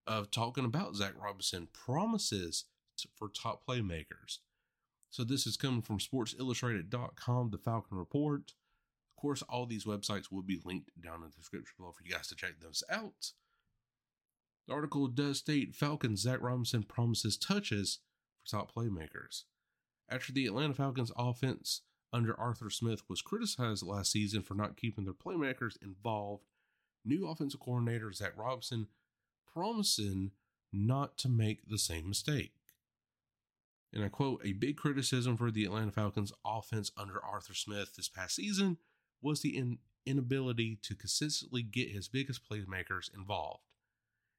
of 0.06 0.30
talking 0.30 0.64
about 0.64 0.96
Zac 0.96 1.12
Robinson 1.22 1.68
promises 1.70 2.64
for 3.14 3.28
top 3.28 3.62
playmakers. 3.68 4.38
So 5.10 5.22
this 5.22 5.46
is 5.46 5.58
coming 5.58 5.82
from 5.82 5.98
sportsillustrated.com, 5.98 7.50
the 7.50 7.58
Falcon 7.58 7.98
Report. 7.98 8.54
Of 9.10 9.20
course, 9.20 9.42
all 9.42 9.66
these 9.66 9.84
websites 9.84 10.32
will 10.32 10.42
be 10.42 10.62
linked 10.64 10.90
down 10.98 11.16
in 11.16 11.28
the 11.28 11.36
description 11.36 11.74
below 11.78 11.92
for 11.92 12.02
you 12.04 12.10
guys 12.10 12.28
to 12.28 12.34
check 12.34 12.54
those 12.62 12.82
out. 12.90 13.32
The 14.66 14.72
article 14.72 15.06
does 15.06 15.40
state 15.40 15.74
Falcons 15.74 16.22
Zac 16.22 16.40
Robinson 16.40 16.84
promises 16.84 17.36
touches 17.36 17.98
for 18.42 18.56
top 18.56 18.74
playmakers. 18.74 19.42
After 20.08 20.32
the 20.32 20.46
Atlanta 20.46 20.72
Falcons 20.72 21.12
offense 21.18 21.82
under 22.14 22.38
Arthur 22.40 22.70
Smith 22.70 23.02
was 23.10 23.20
criticized 23.20 23.82
last 23.82 24.10
season 24.10 24.40
for 24.40 24.54
not 24.54 24.78
keeping 24.78 25.04
their 25.04 25.12
playmakers 25.12 25.76
involved 25.82 26.44
new 27.04 27.28
offensive 27.28 27.60
coordinator 27.60 28.12
Zac 28.12 28.32
Robinson 28.36 28.88
promising 29.52 30.32
not 30.72 31.16
to 31.18 31.28
make 31.28 31.68
the 31.68 31.78
same 31.78 32.08
mistake. 32.08 32.52
And 33.92 34.04
I 34.04 34.08
quote, 34.08 34.40
a 34.44 34.52
big 34.52 34.76
criticism 34.76 35.36
for 35.36 35.50
the 35.50 35.64
Atlanta 35.64 35.92
Falcons 35.92 36.32
offense 36.44 36.90
under 36.96 37.24
Arthur 37.24 37.54
Smith 37.54 37.94
this 37.94 38.08
past 38.08 38.34
season 38.34 38.78
was 39.22 39.40
the 39.40 39.56
in- 39.56 39.78
inability 40.04 40.78
to 40.82 40.96
consistently 40.96 41.62
get 41.62 41.90
his 41.90 42.08
biggest 42.08 42.40
playmakers 42.48 43.14
involved, 43.14 43.62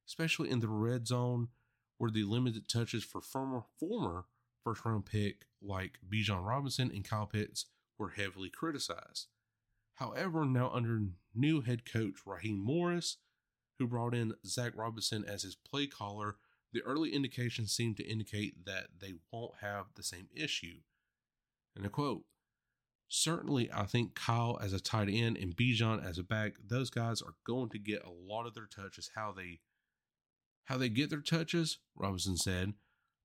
especially 0.08 0.50
in 0.50 0.60
the 0.60 0.68
red 0.68 1.08
zone 1.08 1.48
where 1.98 2.12
the 2.12 2.24
limited 2.24 2.68
touches 2.68 3.04
for 3.06 3.22
former, 3.22 3.64
former 3.80 4.26
first 4.64 4.84
round 4.84 5.06
pick 5.06 5.46
like 5.62 6.00
Bijan 6.08 6.46
Robinson 6.46 6.92
and 6.94 7.08
Kyle 7.08 7.26
Pitts 7.26 7.68
were 7.98 8.10
heavily 8.10 8.50
criticized. 8.50 9.28
However, 9.96 10.46
now 10.46 10.70
under 10.70 11.02
new 11.34 11.62
head 11.62 11.90
coach 11.90 12.16
Raheem 12.26 12.60
Morris, 12.60 13.18
who 13.80 13.88
brought 13.88 14.14
in 14.14 14.34
Zac 14.46 14.74
Robinson 14.76 15.26
as 15.26 15.44
his 15.44 15.56
play 15.56 15.88
caller, 15.88 16.38
the 16.74 16.82
early 16.82 17.14
indications 17.14 17.72
seem 17.72 17.96
to 17.96 18.04
indicate 18.04 18.66
that 18.66 18.88
they 19.00 19.14
won't 19.32 19.56
have 19.62 19.86
the 19.96 20.04
same 20.04 20.28
issue. 20.36 20.80
And 21.76 21.86
a 21.86 21.90
quote 21.90 22.24
Certainly, 23.08 23.70
I 23.72 23.86
think 23.86 24.16
Kyle 24.16 24.58
as 24.62 24.74
a 24.74 24.80
tight 24.80 25.10
end 25.10 25.38
and 25.38 25.56
Bijan 25.56 26.04
as 26.04 26.18
a 26.18 26.24
back, 26.24 26.54
those 26.66 26.90
guys 26.90 27.22
are 27.22 27.36
going 27.46 27.70
to 27.70 27.80
get 27.80 28.04
a 28.04 28.10
lot 28.10 28.46
of 28.46 28.56
their 28.56 28.66
touches. 28.66 29.12
How 29.16 29.32
they 29.32 29.60
how 30.66 30.78
they 30.78 30.90
get 30.90 31.10
their 31.12 31.22
touches, 31.22 31.78
Robinson 31.96 32.38
said. 32.38 32.74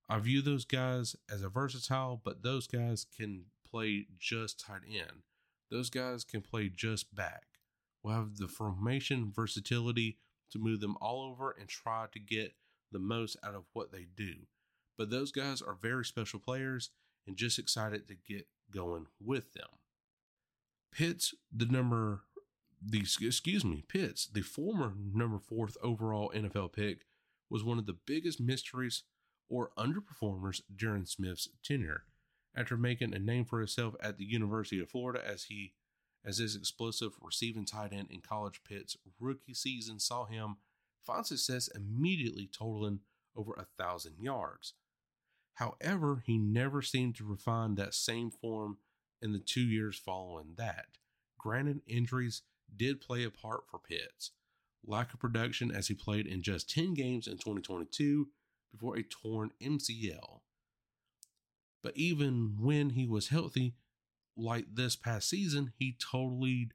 I 0.07 0.19
view 0.19 0.41
those 0.41 0.65
guys 0.65 1.15
as 1.29 1.41
a 1.41 1.49
versatile, 1.49 2.21
but 2.23 2.43
those 2.43 2.67
guys 2.67 3.05
can 3.17 3.45
play 3.69 4.05
just 4.19 4.59
tight 4.59 4.81
end. 4.87 5.23
Those 5.71 5.89
guys 5.89 6.25
can 6.25 6.41
play 6.41 6.69
just 6.69 7.15
back. 7.15 7.45
We'll 8.03 8.15
have 8.15 8.37
the 8.37 8.49
formation 8.49 9.31
versatility 9.33 10.17
to 10.51 10.59
move 10.59 10.81
them 10.81 10.97
all 10.99 11.23
over 11.23 11.55
and 11.57 11.69
try 11.69 12.07
to 12.11 12.19
get 12.19 12.53
the 12.91 12.99
most 12.99 13.37
out 13.43 13.55
of 13.55 13.63
what 13.73 13.91
they 13.91 14.05
do. 14.15 14.33
But 14.97 15.09
those 15.09 15.31
guys 15.31 15.61
are 15.61 15.77
very 15.81 16.03
special 16.03 16.39
players 16.39 16.89
and 17.25 17.37
just 17.37 17.57
excited 17.57 18.07
to 18.07 18.15
get 18.15 18.47
going 18.69 19.07
with 19.23 19.53
them. 19.53 19.69
Pitts, 20.91 21.33
the 21.55 21.65
number, 21.65 22.23
the 22.85 22.99
excuse 22.99 23.63
me, 23.63 23.83
Pitts, 23.87 24.27
the 24.27 24.41
former 24.41 24.93
number 25.13 25.39
fourth 25.39 25.77
overall 25.81 26.31
NFL 26.35 26.73
pick, 26.73 27.05
was 27.49 27.63
one 27.63 27.77
of 27.77 27.85
the 27.85 27.97
biggest 28.05 28.41
mysteries 28.41 29.03
or 29.49 29.71
underperformers 29.77 30.61
during 30.75 31.05
Smith's 31.05 31.47
tenure. 31.63 32.03
After 32.55 32.75
making 32.75 33.13
a 33.13 33.19
name 33.19 33.45
for 33.45 33.59
himself 33.59 33.95
at 34.01 34.17
the 34.17 34.25
University 34.25 34.81
of 34.81 34.89
Florida 34.89 35.25
as 35.25 35.43
he 35.43 35.73
as 36.23 36.37
his 36.37 36.55
explosive 36.55 37.13
receiving 37.21 37.65
tight 37.65 37.93
end 37.93 38.09
in 38.11 38.21
college 38.21 38.61
Pitt's 38.63 38.95
rookie 39.19 39.55
season 39.55 39.99
saw 39.99 40.25
him 40.25 40.57
find 41.03 41.25
success 41.25 41.67
immediately 41.67 42.47
totaling 42.47 42.99
over 43.35 43.53
a 43.53 43.65
thousand 43.81 44.15
yards. 44.19 44.73
However, 45.55 46.23
he 46.25 46.37
never 46.37 46.81
seemed 46.81 47.15
to 47.15 47.25
refine 47.25 47.75
that 47.75 47.93
same 47.93 48.31
form 48.31 48.77
in 49.21 49.33
the 49.33 49.39
two 49.39 49.61
years 49.61 49.97
following 49.97 50.53
that. 50.57 50.97
Granted, 51.37 51.81
injuries 51.87 52.43
did 52.75 53.01
play 53.01 53.23
a 53.23 53.29
part 53.29 53.61
for 53.69 53.79
Pitts. 53.79 54.31
Lack 54.85 55.13
of 55.13 55.19
production 55.19 55.71
as 55.71 55.87
he 55.87 55.93
played 55.93 56.25
in 56.25 56.41
just 56.41 56.69
10 56.69 56.93
games 56.93 57.27
in 57.27 57.33
2022 57.33 58.29
before 58.71 58.97
a 58.97 59.03
torn 59.03 59.51
MCL. 59.61 60.41
But 61.83 61.97
even 61.97 62.57
when 62.59 62.91
he 62.91 63.07
was 63.07 63.29
healthy, 63.29 63.73
like 64.37 64.65
this 64.73 64.95
past 64.95 65.29
season, 65.29 65.73
he 65.77 65.95
totally 65.99 66.69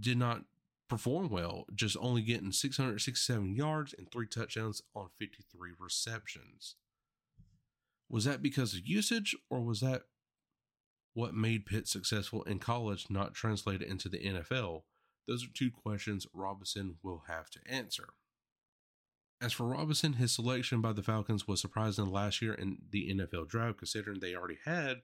did 0.00 0.18
not 0.18 0.42
perform 0.88 1.28
well, 1.28 1.66
just 1.74 1.96
only 2.00 2.22
getting 2.22 2.52
667 2.52 3.54
yards 3.54 3.94
and 3.96 4.10
three 4.10 4.26
touchdowns 4.26 4.82
on 4.94 5.08
53 5.18 5.70
receptions. 5.78 6.76
Was 8.08 8.24
that 8.24 8.42
because 8.42 8.74
of 8.74 8.86
usage, 8.86 9.34
or 9.50 9.60
was 9.60 9.80
that 9.80 10.02
what 11.14 11.34
made 11.34 11.66
Pitt 11.66 11.88
successful 11.88 12.42
in 12.44 12.58
college 12.58 13.06
not 13.10 13.34
translated 13.34 13.88
into 13.88 14.08
the 14.08 14.18
NFL? 14.18 14.82
Those 15.26 15.44
are 15.44 15.52
two 15.52 15.70
questions 15.70 16.26
Robinson 16.32 16.96
will 17.02 17.24
have 17.26 17.50
to 17.50 17.60
answer. 17.66 18.10
As 19.40 19.52
for 19.52 19.66
Robinson, 19.66 20.14
his 20.14 20.32
selection 20.32 20.80
by 20.80 20.92
the 20.92 21.02
Falcons 21.02 21.46
was 21.46 21.60
surprising 21.60 22.06
last 22.06 22.40
year 22.40 22.54
in 22.54 22.78
the 22.90 23.12
NFL 23.12 23.48
draft, 23.48 23.78
considering 23.78 24.20
they 24.20 24.34
already 24.34 24.58
had 24.64 25.02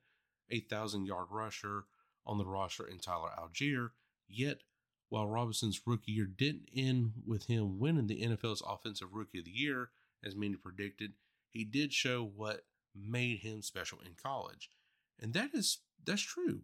a 0.50 0.60
thousand 0.60 1.06
yard 1.06 1.26
rusher 1.30 1.84
on 2.24 2.38
the 2.38 2.46
roster 2.46 2.86
in 2.86 2.98
Tyler 2.98 3.30
Allgeier. 3.38 3.90
Yet, 4.28 4.62
while 5.10 5.26
Robinson's 5.26 5.82
rookie 5.86 6.12
year 6.12 6.24
didn't 6.24 6.70
end 6.74 7.12
with 7.26 7.44
him 7.46 7.78
winning 7.78 8.06
the 8.06 8.22
NFL's 8.22 8.62
Offensive 8.66 9.12
Rookie 9.12 9.40
of 9.40 9.44
the 9.44 9.50
Year, 9.50 9.90
as 10.24 10.34
many 10.34 10.56
predicted, 10.56 11.12
he 11.50 11.64
did 11.64 11.92
show 11.92 12.24
what 12.24 12.64
made 12.94 13.40
him 13.40 13.60
special 13.60 13.98
in 14.00 14.14
college. 14.14 14.70
And 15.20 15.34
that 15.34 15.50
is 15.52 15.78
that's 16.04 16.22
true. 16.22 16.62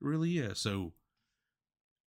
It 0.00 0.06
really 0.06 0.38
is. 0.38 0.60
So 0.60 0.92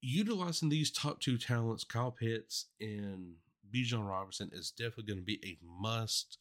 utilizing 0.01 0.69
these 0.69 0.91
top 0.91 1.19
two 1.19 1.37
talents, 1.37 1.83
Kyle 1.83 2.11
Pitts 2.11 2.67
and 2.79 3.35
Bijan 3.73 4.07
Robinson, 4.07 4.49
is 4.53 4.71
definitely 4.71 5.05
going 5.05 5.19
to 5.19 5.23
be 5.23 5.39
a 5.43 5.57
must 5.63 6.37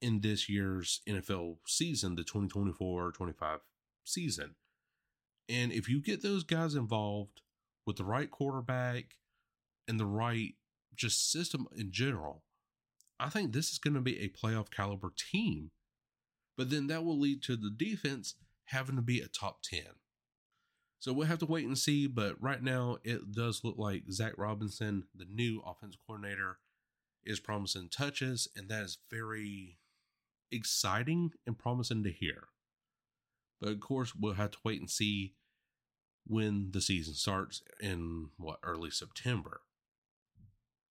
in 0.00 0.20
this 0.20 0.48
year's 0.48 1.00
NFL 1.08 1.58
season, 1.66 2.14
the 2.14 2.24
2024 2.24 3.12
25 3.12 3.60
season. 4.04 4.54
And 5.48 5.72
if 5.72 5.88
you 5.88 6.00
get 6.00 6.22
those 6.22 6.44
guys 6.44 6.74
involved 6.74 7.40
with 7.86 7.96
the 7.96 8.04
right 8.04 8.30
quarterback 8.30 9.16
and 9.86 10.00
the 10.00 10.06
right 10.06 10.54
just 10.94 11.30
system 11.30 11.66
in 11.76 11.92
general, 11.92 12.42
I 13.20 13.28
think 13.28 13.52
this 13.52 13.70
is 13.70 13.78
going 13.78 13.94
to 13.94 14.00
be 14.00 14.20
a 14.20 14.28
playoff 14.28 14.70
caliber 14.70 15.12
team. 15.16 15.70
But 16.56 16.70
then 16.70 16.86
that 16.86 17.04
will 17.04 17.18
lead 17.18 17.42
to 17.44 17.56
the 17.56 17.70
defense 17.70 18.34
having 18.66 18.96
to 18.96 19.02
be 19.02 19.20
a 19.20 19.28
top 19.28 19.62
10. 19.62 19.82
So 21.04 21.12
we'll 21.12 21.26
have 21.26 21.40
to 21.40 21.46
wait 21.46 21.66
and 21.66 21.76
see. 21.76 22.06
But 22.06 22.40
right 22.40 22.62
now, 22.62 22.96
it 23.04 23.30
does 23.32 23.62
look 23.62 23.76
like 23.76 24.04
Zac 24.10 24.32
Robinson, 24.38 25.04
the 25.14 25.26
new 25.30 25.60
offensive 25.60 26.00
coordinator, 26.06 26.60
is 27.22 27.40
promising 27.40 27.90
touches, 27.90 28.48
and 28.56 28.70
that 28.70 28.84
is 28.84 28.96
very 29.10 29.76
exciting 30.50 31.32
and 31.46 31.58
promising 31.58 32.04
to 32.04 32.10
hear. 32.10 32.44
But 33.60 33.72
of 33.72 33.80
course, 33.80 34.14
we'll 34.18 34.32
have 34.32 34.52
to 34.52 34.58
wait 34.64 34.80
and 34.80 34.88
see 34.88 35.34
when 36.26 36.70
the 36.70 36.80
season 36.80 37.12
starts 37.12 37.60
in 37.82 38.30
what 38.38 38.60
early 38.62 38.88
September. 38.88 39.60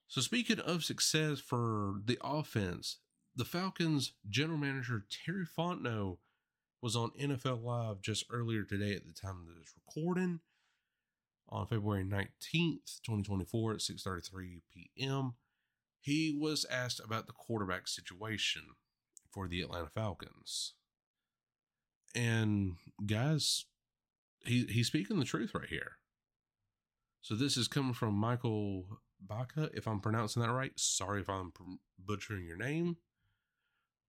So, 0.08 0.22
speaking 0.22 0.60
of 0.60 0.84
success 0.84 1.40
for 1.40 1.96
the 2.06 2.20
offense, 2.24 2.98
the 3.36 3.46
Falcons 3.46 4.14
general 4.30 4.60
manager 4.60 5.06
Terry 5.10 5.48
Fontenot 5.58 6.18
was 6.84 6.98
on 6.98 7.12
NFL 7.18 7.64
Live 7.64 8.02
just 8.02 8.26
earlier 8.30 8.64
today 8.64 8.94
at 8.94 9.06
the 9.06 9.14
time 9.14 9.38
of 9.40 9.56
this 9.58 9.74
recording 9.74 10.42
on 11.48 11.66
February 11.66 12.04
19th, 12.04 13.00
2024 13.06 13.72
at 13.72 13.78
6:33 13.78 14.62
p.m. 14.70 15.36
He 16.02 16.38
was 16.38 16.66
asked 16.70 17.00
about 17.00 17.26
the 17.28 17.32
quarterback 17.32 17.88
situation 17.88 18.64
for 19.32 19.48
the 19.48 19.62
Atlanta 19.62 19.88
Falcons. 19.88 20.74
And 22.14 22.74
guys, 23.06 23.64
he 24.46 24.66
he's 24.66 24.88
speaking 24.88 25.20
the 25.20 25.26
truth 25.26 25.56
right 25.56 25.70
here. 25.70 25.94
So 27.22 27.34
this 27.34 27.56
is 27.56 27.70
coming 27.70 27.94
from 27.94 28.14
Michael 28.14 29.00
Baca, 29.22 29.70
if 29.74 29.88
I'm 29.88 30.02
pronouncing 30.02 30.42
that 30.42 30.52
right. 30.52 30.74
Sorry 30.76 31.22
if 31.22 31.30
I'm 31.30 31.54
butchering 31.98 32.46
your 32.46 32.58
name. 32.58 32.98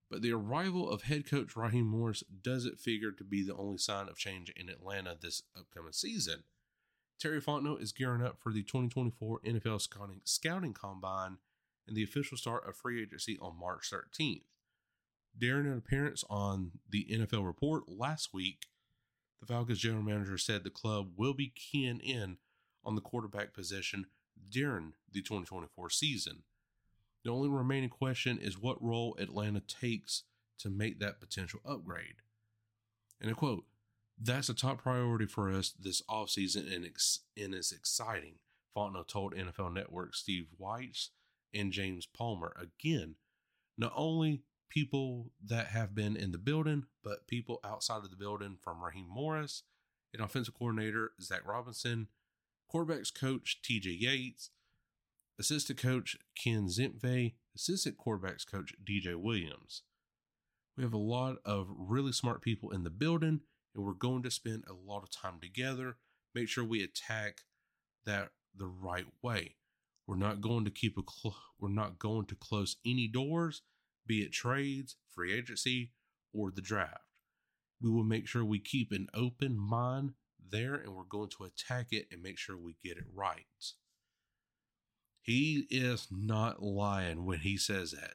But 0.09 0.21
the 0.21 0.31
arrival 0.31 0.89
of 0.89 1.03
head 1.03 1.29
coach 1.29 1.55
Raheem 1.55 1.87
Morris 1.87 2.23
doesn't 2.43 2.79
figure 2.79 3.11
to 3.11 3.23
be 3.23 3.43
the 3.43 3.55
only 3.55 3.77
sign 3.77 4.07
of 4.07 4.17
change 4.17 4.51
in 4.55 4.69
Atlanta 4.69 5.17
this 5.19 5.43
upcoming 5.57 5.93
season. 5.93 6.43
Terry 7.19 7.41
Fontenot 7.41 7.81
is 7.81 7.91
gearing 7.91 8.21
up 8.21 8.39
for 8.39 8.51
the 8.51 8.61
2024 8.61 9.39
NFL 9.45 9.81
scouting, 9.81 10.21
scouting 10.23 10.73
combine 10.73 11.37
and 11.87 11.95
the 11.95 12.03
official 12.03 12.37
start 12.37 12.67
of 12.67 12.75
free 12.75 13.01
agency 13.01 13.37
on 13.41 13.59
March 13.59 13.89
13th. 13.91 14.41
During 15.37 15.67
an 15.67 15.77
appearance 15.77 16.23
on 16.29 16.71
the 16.89 17.07
NFL 17.11 17.45
Report 17.45 17.83
last 17.87 18.33
week, 18.33 18.67
the 19.39 19.45
Falcons 19.45 19.79
general 19.79 20.03
manager 20.03 20.37
said 20.37 20.63
the 20.63 20.69
club 20.69 21.11
will 21.17 21.33
be 21.33 21.53
keying 21.55 21.99
in 21.99 22.37
on 22.83 22.95
the 22.95 23.01
quarterback 23.01 23.53
position 23.53 24.05
during 24.49 24.93
the 25.11 25.21
2024 25.21 25.89
season. 25.89 26.43
The 27.25 27.31
only 27.31 27.49
remaining 27.49 27.89
question 27.89 28.37
is 28.37 28.57
what 28.57 28.81
role 28.81 29.17
Atlanta 29.19 29.59
takes 29.59 30.23
to 30.59 30.69
make 30.69 30.99
that 30.99 31.19
potential 31.19 31.59
upgrade. 31.65 32.21
And 33.19 33.31
a 33.31 33.33
quote, 33.33 33.65
that's 34.21 34.47
a 34.47 34.53
top 34.53 34.83
priority 34.83 35.25
for 35.25 35.51
us 35.51 35.71
this 35.71 36.03
offseason 36.03 36.73
and, 36.73 36.85
ex- 36.85 37.21
and 37.35 37.55
it's 37.55 37.71
exciting, 37.71 38.35
Fontenot 38.77 39.07
told 39.07 39.33
NFL 39.33 39.73
Network 39.73 40.13
Steve 40.15 40.45
Wyche 40.61 41.09
and 41.51 41.73
James 41.73 42.05
Palmer. 42.05 42.55
Again, 42.61 43.15
not 43.75 43.91
only 43.95 44.43
people 44.69 45.31
that 45.43 45.67
have 45.67 45.95
been 45.95 46.15
in 46.15 46.31
the 46.31 46.37
building, 46.37 46.85
but 47.03 47.27
people 47.27 47.59
outside 47.63 48.03
of 48.03 48.11
the 48.11 48.15
building 48.15 48.57
from 48.61 48.83
Raheem 48.83 49.07
Morris, 49.09 49.63
an 50.13 50.21
offensive 50.21 50.53
coordinator, 50.53 51.11
Zac 51.19 51.41
Robinson, 51.45 52.07
quarterbacks 52.71 53.13
coach 53.13 53.61
TJ 53.63 53.99
Yates, 53.99 54.51
assistant 55.39 55.79
coach 55.79 56.17
Ken 56.41 56.67
Zampese, 56.67 57.33
assistant 57.55 57.97
quarterbacks 57.97 58.49
coach 58.49 58.73
DJ 58.83 59.15
Williams. 59.15 59.83
We 60.77 60.83
have 60.83 60.93
a 60.93 60.97
lot 60.97 61.37
of 61.45 61.67
really 61.77 62.11
smart 62.11 62.41
people 62.41 62.71
in 62.71 62.83
the 62.83 62.89
building, 62.89 63.41
and 63.73 63.85
we're 63.85 63.93
going 63.93 64.23
to 64.23 64.31
spend 64.31 64.65
a 64.67 64.73
lot 64.73 65.03
of 65.03 65.11
time 65.11 65.39
together. 65.41 65.97
Make 66.33 66.49
sure 66.49 66.63
we 66.63 66.83
attack 66.83 67.41
that 68.05 68.29
the 68.55 68.67
right 68.67 69.05
way. 69.21 69.55
We're 70.07 70.17
not 70.17 70.41
going 70.41 70.65
to 70.65 70.71
keep 70.71 70.97
a 70.97 71.01
cl- 71.09 71.37
we're 71.59 71.69
not 71.69 71.97
going 71.97 72.25
to 72.27 72.35
close 72.35 72.77
any 72.85 73.07
doors 73.07 73.61
be 74.07 74.21
it 74.21 74.31
trades, 74.31 74.95
free 75.13 75.33
agency, 75.33 75.91
or 76.33 76.51
the 76.51 76.61
draft. 76.61 77.01
We 77.81 77.89
will 77.89 78.03
make 78.03 78.27
sure 78.27 78.43
we 78.43 78.59
keep 78.59 78.91
an 78.91 79.07
open 79.13 79.57
mind 79.57 80.13
there 80.51 80.75
and 80.75 80.93
we're 80.95 81.03
going 81.03 81.29
to 81.37 81.45
attack 81.45 81.87
it 81.91 82.07
and 82.11 82.21
make 82.21 82.37
sure 82.37 82.57
we 82.57 82.75
get 82.83 82.97
it 82.97 83.05
right. 83.13 83.45
He 85.25 85.65
is 85.71 86.07
not 86.11 86.61
lying 86.61 87.25
when 87.25 87.39
he 87.39 87.57
says 87.57 87.93
that. 87.93 88.13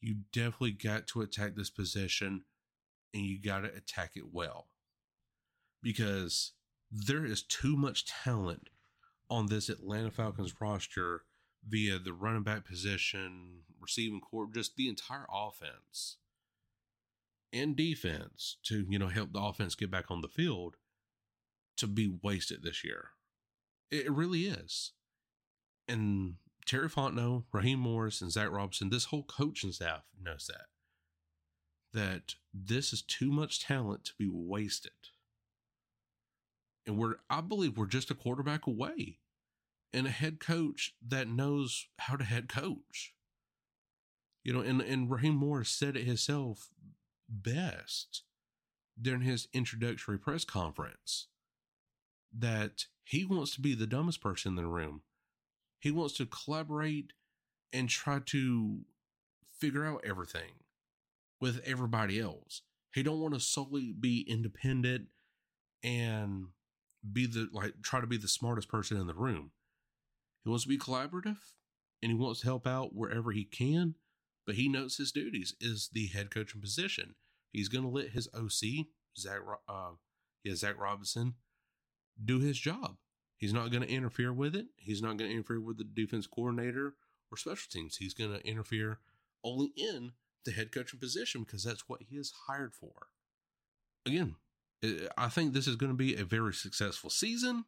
You 0.00 0.16
definitely 0.32 0.72
got 0.72 1.06
to 1.08 1.20
attack 1.20 1.54
this 1.54 1.70
position 1.70 2.42
and 3.14 3.22
you 3.22 3.40
got 3.40 3.60
to 3.60 3.72
attack 3.72 4.16
it 4.16 4.32
well 4.32 4.66
because 5.80 6.54
there 6.90 7.24
is 7.24 7.44
too 7.44 7.76
much 7.76 8.06
talent 8.06 8.70
on 9.30 9.46
this 9.46 9.68
Atlanta 9.68 10.10
Falcons 10.10 10.52
roster 10.60 11.22
via 11.64 12.00
the 12.00 12.12
running 12.12 12.42
back 12.42 12.66
position, 12.66 13.60
receiving 13.80 14.20
core, 14.20 14.48
just 14.52 14.74
the 14.74 14.88
entire 14.88 15.26
offense 15.32 16.16
and 17.52 17.76
defense 17.76 18.56
to, 18.64 18.84
you 18.88 18.98
know, 18.98 19.06
help 19.06 19.32
the 19.32 19.40
offense 19.40 19.76
get 19.76 19.92
back 19.92 20.10
on 20.10 20.22
the 20.22 20.28
field 20.28 20.74
to 21.76 21.86
be 21.86 22.18
wasted 22.20 22.64
this 22.64 22.82
year. 22.82 23.10
It 23.92 24.10
really 24.10 24.46
is. 24.46 24.90
And 25.88 26.34
Terry 26.66 26.88
Fontenot, 26.88 27.44
Raheem 27.52 27.78
Morris, 27.78 28.20
and 28.20 28.32
Zac 28.32 28.50
Robinson, 28.50 28.90
this 28.90 29.06
whole 29.06 29.22
coaching 29.22 29.72
staff 29.72 30.02
knows 30.20 30.48
that. 30.48 30.66
That 31.92 32.34
this 32.52 32.92
is 32.92 33.02
too 33.02 33.30
much 33.30 33.64
talent 33.64 34.04
to 34.06 34.12
be 34.18 34.28
wasted. 34.30 34.92
And 36.86 36.98
we're, 36.98 37.16
I 37.30 37.40
believe 37.40 37.76
we're 37.76 37.86
just 37.86 38.10
a 38.10 38.14
quarterback 38.14 38.66
away 38.66 39.18
and 39.92 40.06
a 40.06 40.10
head 40.10 40.40
coach 40.40 40.94
that 41.06 41.28
knows 41.28 41.86
how 41.98 42.16
to 42.16 42.24
head 42.24 42.48
coach. 42.48 43.14
You 44.44 44.52
know, 44.52 44.60
and, 44.60 44.80
and 44.80 45.10
Raheem 45.10 45.34
Morris 45.34 45.70
said 45.70 45.96
it 45.96 46.04
himself 46.04 46.68
best 47.28 48.22
during 49.00 49.22
his 49.22 49.48
introductory 49.52 50.18
press 50.18 50.44
conference 50.44 51.28
that 52.36 52.86
he 53.04 53.24
wants 53.24 53.54
to 53.54 53.60
be 53.60 53.74
the 53.74 53.86
dumbest 53.86 54.20
person 54.20 54.52
in 54.52 54.56
the 54.56 54.68
room. 54.68 55.02
He 55.78 55.90
wants 55.90 56.14
to 56.14 56.26
collaborate 56.26 57.12
and 57.72 57.88
try 57.88 58.20
to 58.26 58.80
figure 59.58 59.84
out 59.84 60.02
everything 60.04 60.52
with 61.40 61.60
everybody 61.64 62.20
else. 62.20 62.62
He 62.94 63.02
don't 63.02 63.20
want 63.20 63.34
to 63.34 63.40
solely 63.40 63.92
be 63.92 64.24
independent 64.28 65.06
and 65.82 66.46
be 67.12 67.26
the 67.26 67.48
like 67.52 67.74
try 67.82 68.00
to 68.00 68.06
be 68.06 68.16
the 68.16 68.28
smartest 68.28 68.68
person 68.68 68.96
in 68.96 69.06
the 69.06 69.14
room. 69.14 69.50
He 70.44 70.50
wants 70.50 70.64
to 70.64 70.68
be 70.68 70.78
collaborative 70.78 71.38
and 72.02 72.10
he 72.10 72.14
wants 72.14 72.40
to 72.40 72.46
help 72.46 72.66
out 72.66 72.94
wherever 72.94 73.32
he 73.32 73.44
can, 73.44 73.94
but 74.46 74.54
he 74.54 74.68
knows 74.68 74.96
his 74.96 75.12
duties 75.12 75.54
is 75.60 75.90
the 75.92 76.06
head 76.06 76.30
coaching 76.30 76.60
position. 76.60 77.14
He's 77.52 77.68
going 77.68 77.84
to 77.84 77.90
let 77.90 78.10
his 78.10 78.28
OC 78.34 78.86
Zac, 79.18 79.40
uh, 79.68 79.90
yeah, 80.44 80.54
Zac 80.54 80.78
Robinson, 80.78 81.34
do 82.22 82.40
his 82.40 82.58
job. 82.58 82.96
He's 83.36 83.52
not 83.52 83.70
going 83.70 83.82
to 83.82 83.90
interfere 83.90 84.32
with 84.32 84.56
it. 84.56 84.66
He's 84.76 85.02
not 85.02 85.16
going 85.16 85.30
to 85.30 85.34
interfere 85.34 85.60
with 85.60 85.78
the 85.78 85.84
defense 85.84 86.26
coordinator 86.26 86.94
or 87.30 87.36
special 87.36 87.68
teams. 87.70 87.96
He's 87.96 88.14
going 88.14 88.32
to 88.32 88.46
interfere 88.46 88.98
only 89.44 89.72
in 89.76 90.12
the 90.44 90.52
head 90.52 90.72
coaching 90.72 90.98
position 91.00 91.42
because 91.42 91.62
that's 91.62 91.88
what 91.88 92.02
he 92.02 92.16
is 92.16 92.32
hired 92.46 92.74
for. 92.74 93.08
Again, 94.06 94.36
eh, 94.82 95.08
I 95.18 95.28
think 95.28 95.52
this 95.52 95.66
is 95.66 95.76
going 95.76 95.92
to 95.92 95.96
be 95.96 96.16
a 96.16 96.24
very 96.24 96.54
successful 96.54 97.10
season, 97.10 97.64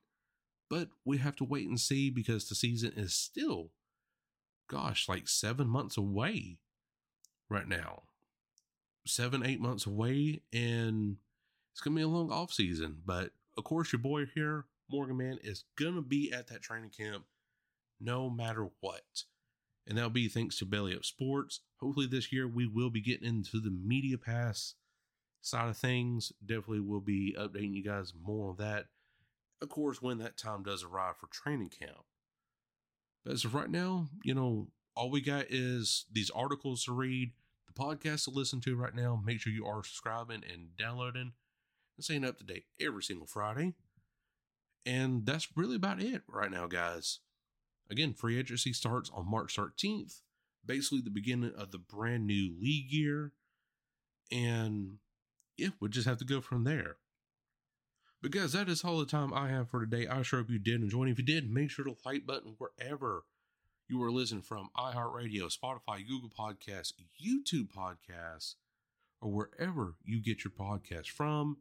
but 0.71 0.89
we 1.05 1.19
have 1.19 1.37
to 1.37 1.45
wait 1.45 1.69
and 1.69 1.79
see 1.79 2.09
because 2.09 2.49
the 2.49 2.55
season 2.55 2.93
is 2.97 3.15
still, 3.15 3.73
gosh, 4.71 5.09
like 5.09 5.29
seven 5.29 5.69
months 5.69 5.97
away 5.97 6.59
right 7.51 7.69
now. 7.69 8.05
Seven, 9.07 9.45
eight 9.45 9.61
months 9.61 9.87
away, 9.87 10.43
and 10.53 11.17
it's 11.73 11.81
going 11.81 11.95
to 11.95 12.01
be 12.01 12.03
a 12.03 12.09
long 12.09 12.31
off 12.31 12.53
season. 12.53 12.99
But 13.07 13.31
of 13.57 13.65
course, 13.65 13.93
your 13.93 14.01
boy 14.01 14.27
here, 14.27 14.67
Morgan 14.91 15.17
Man, 15.17 15.39
is 15.43 15.65
going 15.79 15.95
to 15.95 16.03
be 16.03 16.33
at 16.33 16.49
that 16.49 16.63
training 16.63 16.91
camp 16.91 17.25
no 18.01 18.31
matter 18.31 18.69
what. 18.81 19.25
And 19.87 19.97
that'll 19.97 20.11
be 20.11 20.29
thanks 20.29 20.59
to 20.59 20.67
Belly 20.67 20.95
Up 20.95 21.05
Sports. 21.05 21.61
Hopefully, 21.81 22.07
this 22.07 22.33
year 22.33 22.47
we 22.47 22.67
will 22.67 22.91
be 22.91 23.01
getting 23.01 23.27
into 23.27 23.59
the 23.61 23.71
media 23.71 24.19
pass 24.19 24.75
side 25.41 25.69
of 25.69 25.77
things. 25.77 26.33
Definitely 26.45 26.81
will 26.81 27.01
be 27.01 27.35
updating 27.39 27.75
you 27.75 27.83
guys 27.83 28.13
more 28.21 28.51
on 28.51 28.57
that. 28.59 28.87
Of 29.63 29.71
course, 29.71 30.03
when 30.03 30.19
that 30.19 30.37
time 30.37 30.63
does 30.63 30.85
arrive 30.85 31.17
for 31.17 31.27
training 31.29 31.71
camp. 31.71 32.05
But 33.25 33.33
as 33.33 33.45
of 33.45 33.55
right 33.55 33.71
now, 33.71 34.09
you 34.23 34.35
know, 34.35 34.69
all 34.95 35.11
we 35.11 35.21
got 35.21 35.47
is 35.49 36.07
these 36.13 36.31
articles 36.31 36.85
to 36.85 36.93
read, 36.93 37.33
the 37.67 37.73
podcast 37.73 38.25
to 38.25 38.31
listen 38.31 38.61
to 38.63 38.77
right 38.77 38.95
now. 38.95 39.21
Make 39.25 39.41
sure 39.41 39.53
you 39.53 39.67
are 39.67 39.83
subscribing 39.83 40.43
and 40.51 40.77
downloading 40.77 41.33
and 41.97 42.05
staying 42.05 42.25
up 42.25 42.39
to 42.39 42.45
date 42.45 42.65
every 42.81 43.03
single 43.03 43.27
Friday. 43.27 43.75
And 44.87 45.27
that's 45.27 45.49
really 45.57 45.77
about 45.77 46.03
it 46.03 46.23
right 46.29 46.51
now, 46.51 46.67
guys. 46.67 47.21
Again, 47.91 48.15
free 48.15 48.39
agency 48.39 48.73
starts 48.73 49.11
on 49.15 49.31
March 49.31 49.57
13th, 49.57 50.21
basically 50.65 51.01
the 51.01 51.11
beginning 51.11 51.53
of 51.57 51.71
the 51.71 51.79
brand 51.79 52.27
new 52.27 52.55
league 52.61 52.91
year. 52.91 53.33
And 54.31 54.99
yeah, 55.57 55.69
we'll 55.81 55.91
just 55.91 56.07
have 56.07 56.19
to 56.19 56.25
go 56.25 56.41
from 56.41 56.65
there. 56.65 56.97
But 58.21 58.33
guys, 58.33 58.53
that 58.53 58.69
is 58.69 58.85
all 58.85 58.99
the 58.99 59.07
time 59.07 59.33
I 59.33 59.49
have 59.49 59.71
for 59.71 59.81
today. 59.81 60.07
I 60.07 60.23
sure 60.23 60.41
hope 60.41 60.51
you 60.51 60.59
did 60.59 60.83
enjoy. 60.83 61.07
If 61.07 61.19
you 61.19 61.25
did, 61.25 61.51
make 61.51 61.71
sure 61.71 61.85
to 61.85 61.97
like 62.05 62.27
button 62.27 62.57
wherever 62.59 63.23
you 63.89 64.03
are 64.03 64.11
listening 64.11 64.43
from 64.43 64.71
iHeartRadio, 64.77 65.57
Spotify, 65.57 66.07
Google 66.07 66.31
Podcasts, 66.37 66.93
YouTube 67.23 67.69
Podcasts, 67.69 68.57
or 69.21 69.31
wherever 69.31 69.95
you 70.05 70.21
get 70.23 70.45
your 70.45 70.53
podcast 70.53 71.09
from. 71.09 71.59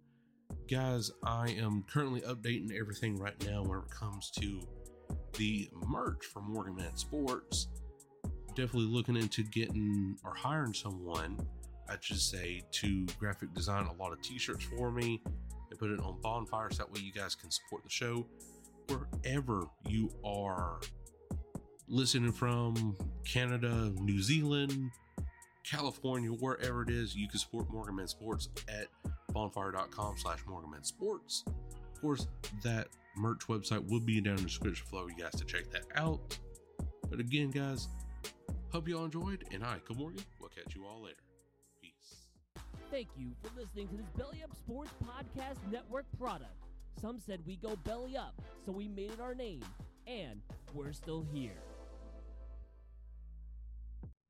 Guys, 0.69 1.11
I 1.23 1.49
am 1.51 1.83
currently 1.91 2.21
updating 2.21 2.77
everything 2.77 3.17
right 3.17 3.35
now 3.45 3.63
when 3.63 3.79
it 3.79 3.89
comes 3.89 4.31
to 4.39 4.61
the 5.33 5.69
merch 5.87 6.25
for 6.25 6.41
Morgan 6.41 6.75
Man 6.75 6.95
Sports. 6.97 7.67
Definitely 8.49 8.91
looking 8.93 9.15
into 9.15 9.43
getting 9.43 10.17
or 10.23 10.33
hiring 10.33 10.73
someone 10.73 11.37
I 11.89 11.95
should 12.01 12.19
say, 12.19 12.63
to 12.71 13.05
graphic 13.17 13.53
design 13.53 13.85
a 13.85 13.93
lot 13.93 14.11
of 14.11 14.21
t 14.21 14.37
shirts 14.37 14.65
for 14.65 14.91
me 14.91 15.21
and 15.69 15.79
put 15.79 15.91
it 15.91 15.99
on 15.99 16.19
bonfires. 16.21 16.77
That 16.77 16.91
way, 16.91 17.01
you 17.01 17.13
guys 17.13 17.35
can 17.35 17.49
support 17.49 17.83
the 17.83 17.89
show 17.89 18.27
wherever 18.87 19.63
you 19.87 20.09
are 20.23 20.79
listening 21.87 22.31
from 22.31 22.95
Canada, 23.25 23.93
New 23.99 24.21
Zealand, 24.21 24.91
California, 25.69 26.29
wherever 26.29 26.81
it 26.81 26.89
is, 26.89 27.15
you 27.15 27.27
can 27.27 27.39
support 27.39 27.69
Morgan 27.69 27.95
Man 27.95 28.07
Sports 28.07 28.49
at 28.67 28.87
bonfire.com 29.37 30.15
slash 30.17 30.39
Morgan 30.47 30.71
Man 30.71 30.83
Sports. 30.83 31.43
Of 31.47 32.01
course, 32.01 32.27
that 32.63 32.87
merch 33.15 33.41
website 33.47 33.87
will 33.87 33.99
be 33.99 34.19
down 34.19 34.37
in 34.37 34.37
the 34.37 34.47
description 34.47 34.85
below. 34.89 35.07
You 35.07 35.15
guys 35.15 35.33
to 35.33 35.45
check 35.45 35.69
that 35.71 35.83
out. 35.95 36.39
But 37.09 37.19
again, 37.19 37.51
guys, 37.51 37.87
hope 38.71 38.87
you 38.87 38.97
all 38.97 39.05
enjoyed, 39.05 39.45
and 39.51 39.63
I, 39.63 39.77
Good 39.85 39.97
Morgan, 39.97 40.23
we'll 40.39 40.49
catch 40.49 40.75
you 40.75 40.85
all 40.85 41.03
later. 41.03 41.17
Peace. 41.79 42.27
Thank 42.89 43.09
you 43.15 43.27
for 43.43 43.49
listening 43.59 43.87
to 43.89 43.97
this 43.97 44.09
Belly 44.17 44.43
Up 44.43 44.55
Sports 44.55 44.91
Podcast 45.05 45.71
Network 45.71 46.05
product. 46.19 46.55
Some 46.99 47.19
said 47.19 47.39
we 47.45 47.57
go 47.57 47.75
belly 47.83 48.17
up, 48.17 48.41
so 48.65 48.71
we 48.71 48.87
made 48.87 49.11
it 49.11 49.21
our 49.21 49.35
name, 49.35 49.61
and 50.07 50.41
we're 50.73 50.93
still 50.93 51.23
here. 51.31 51.61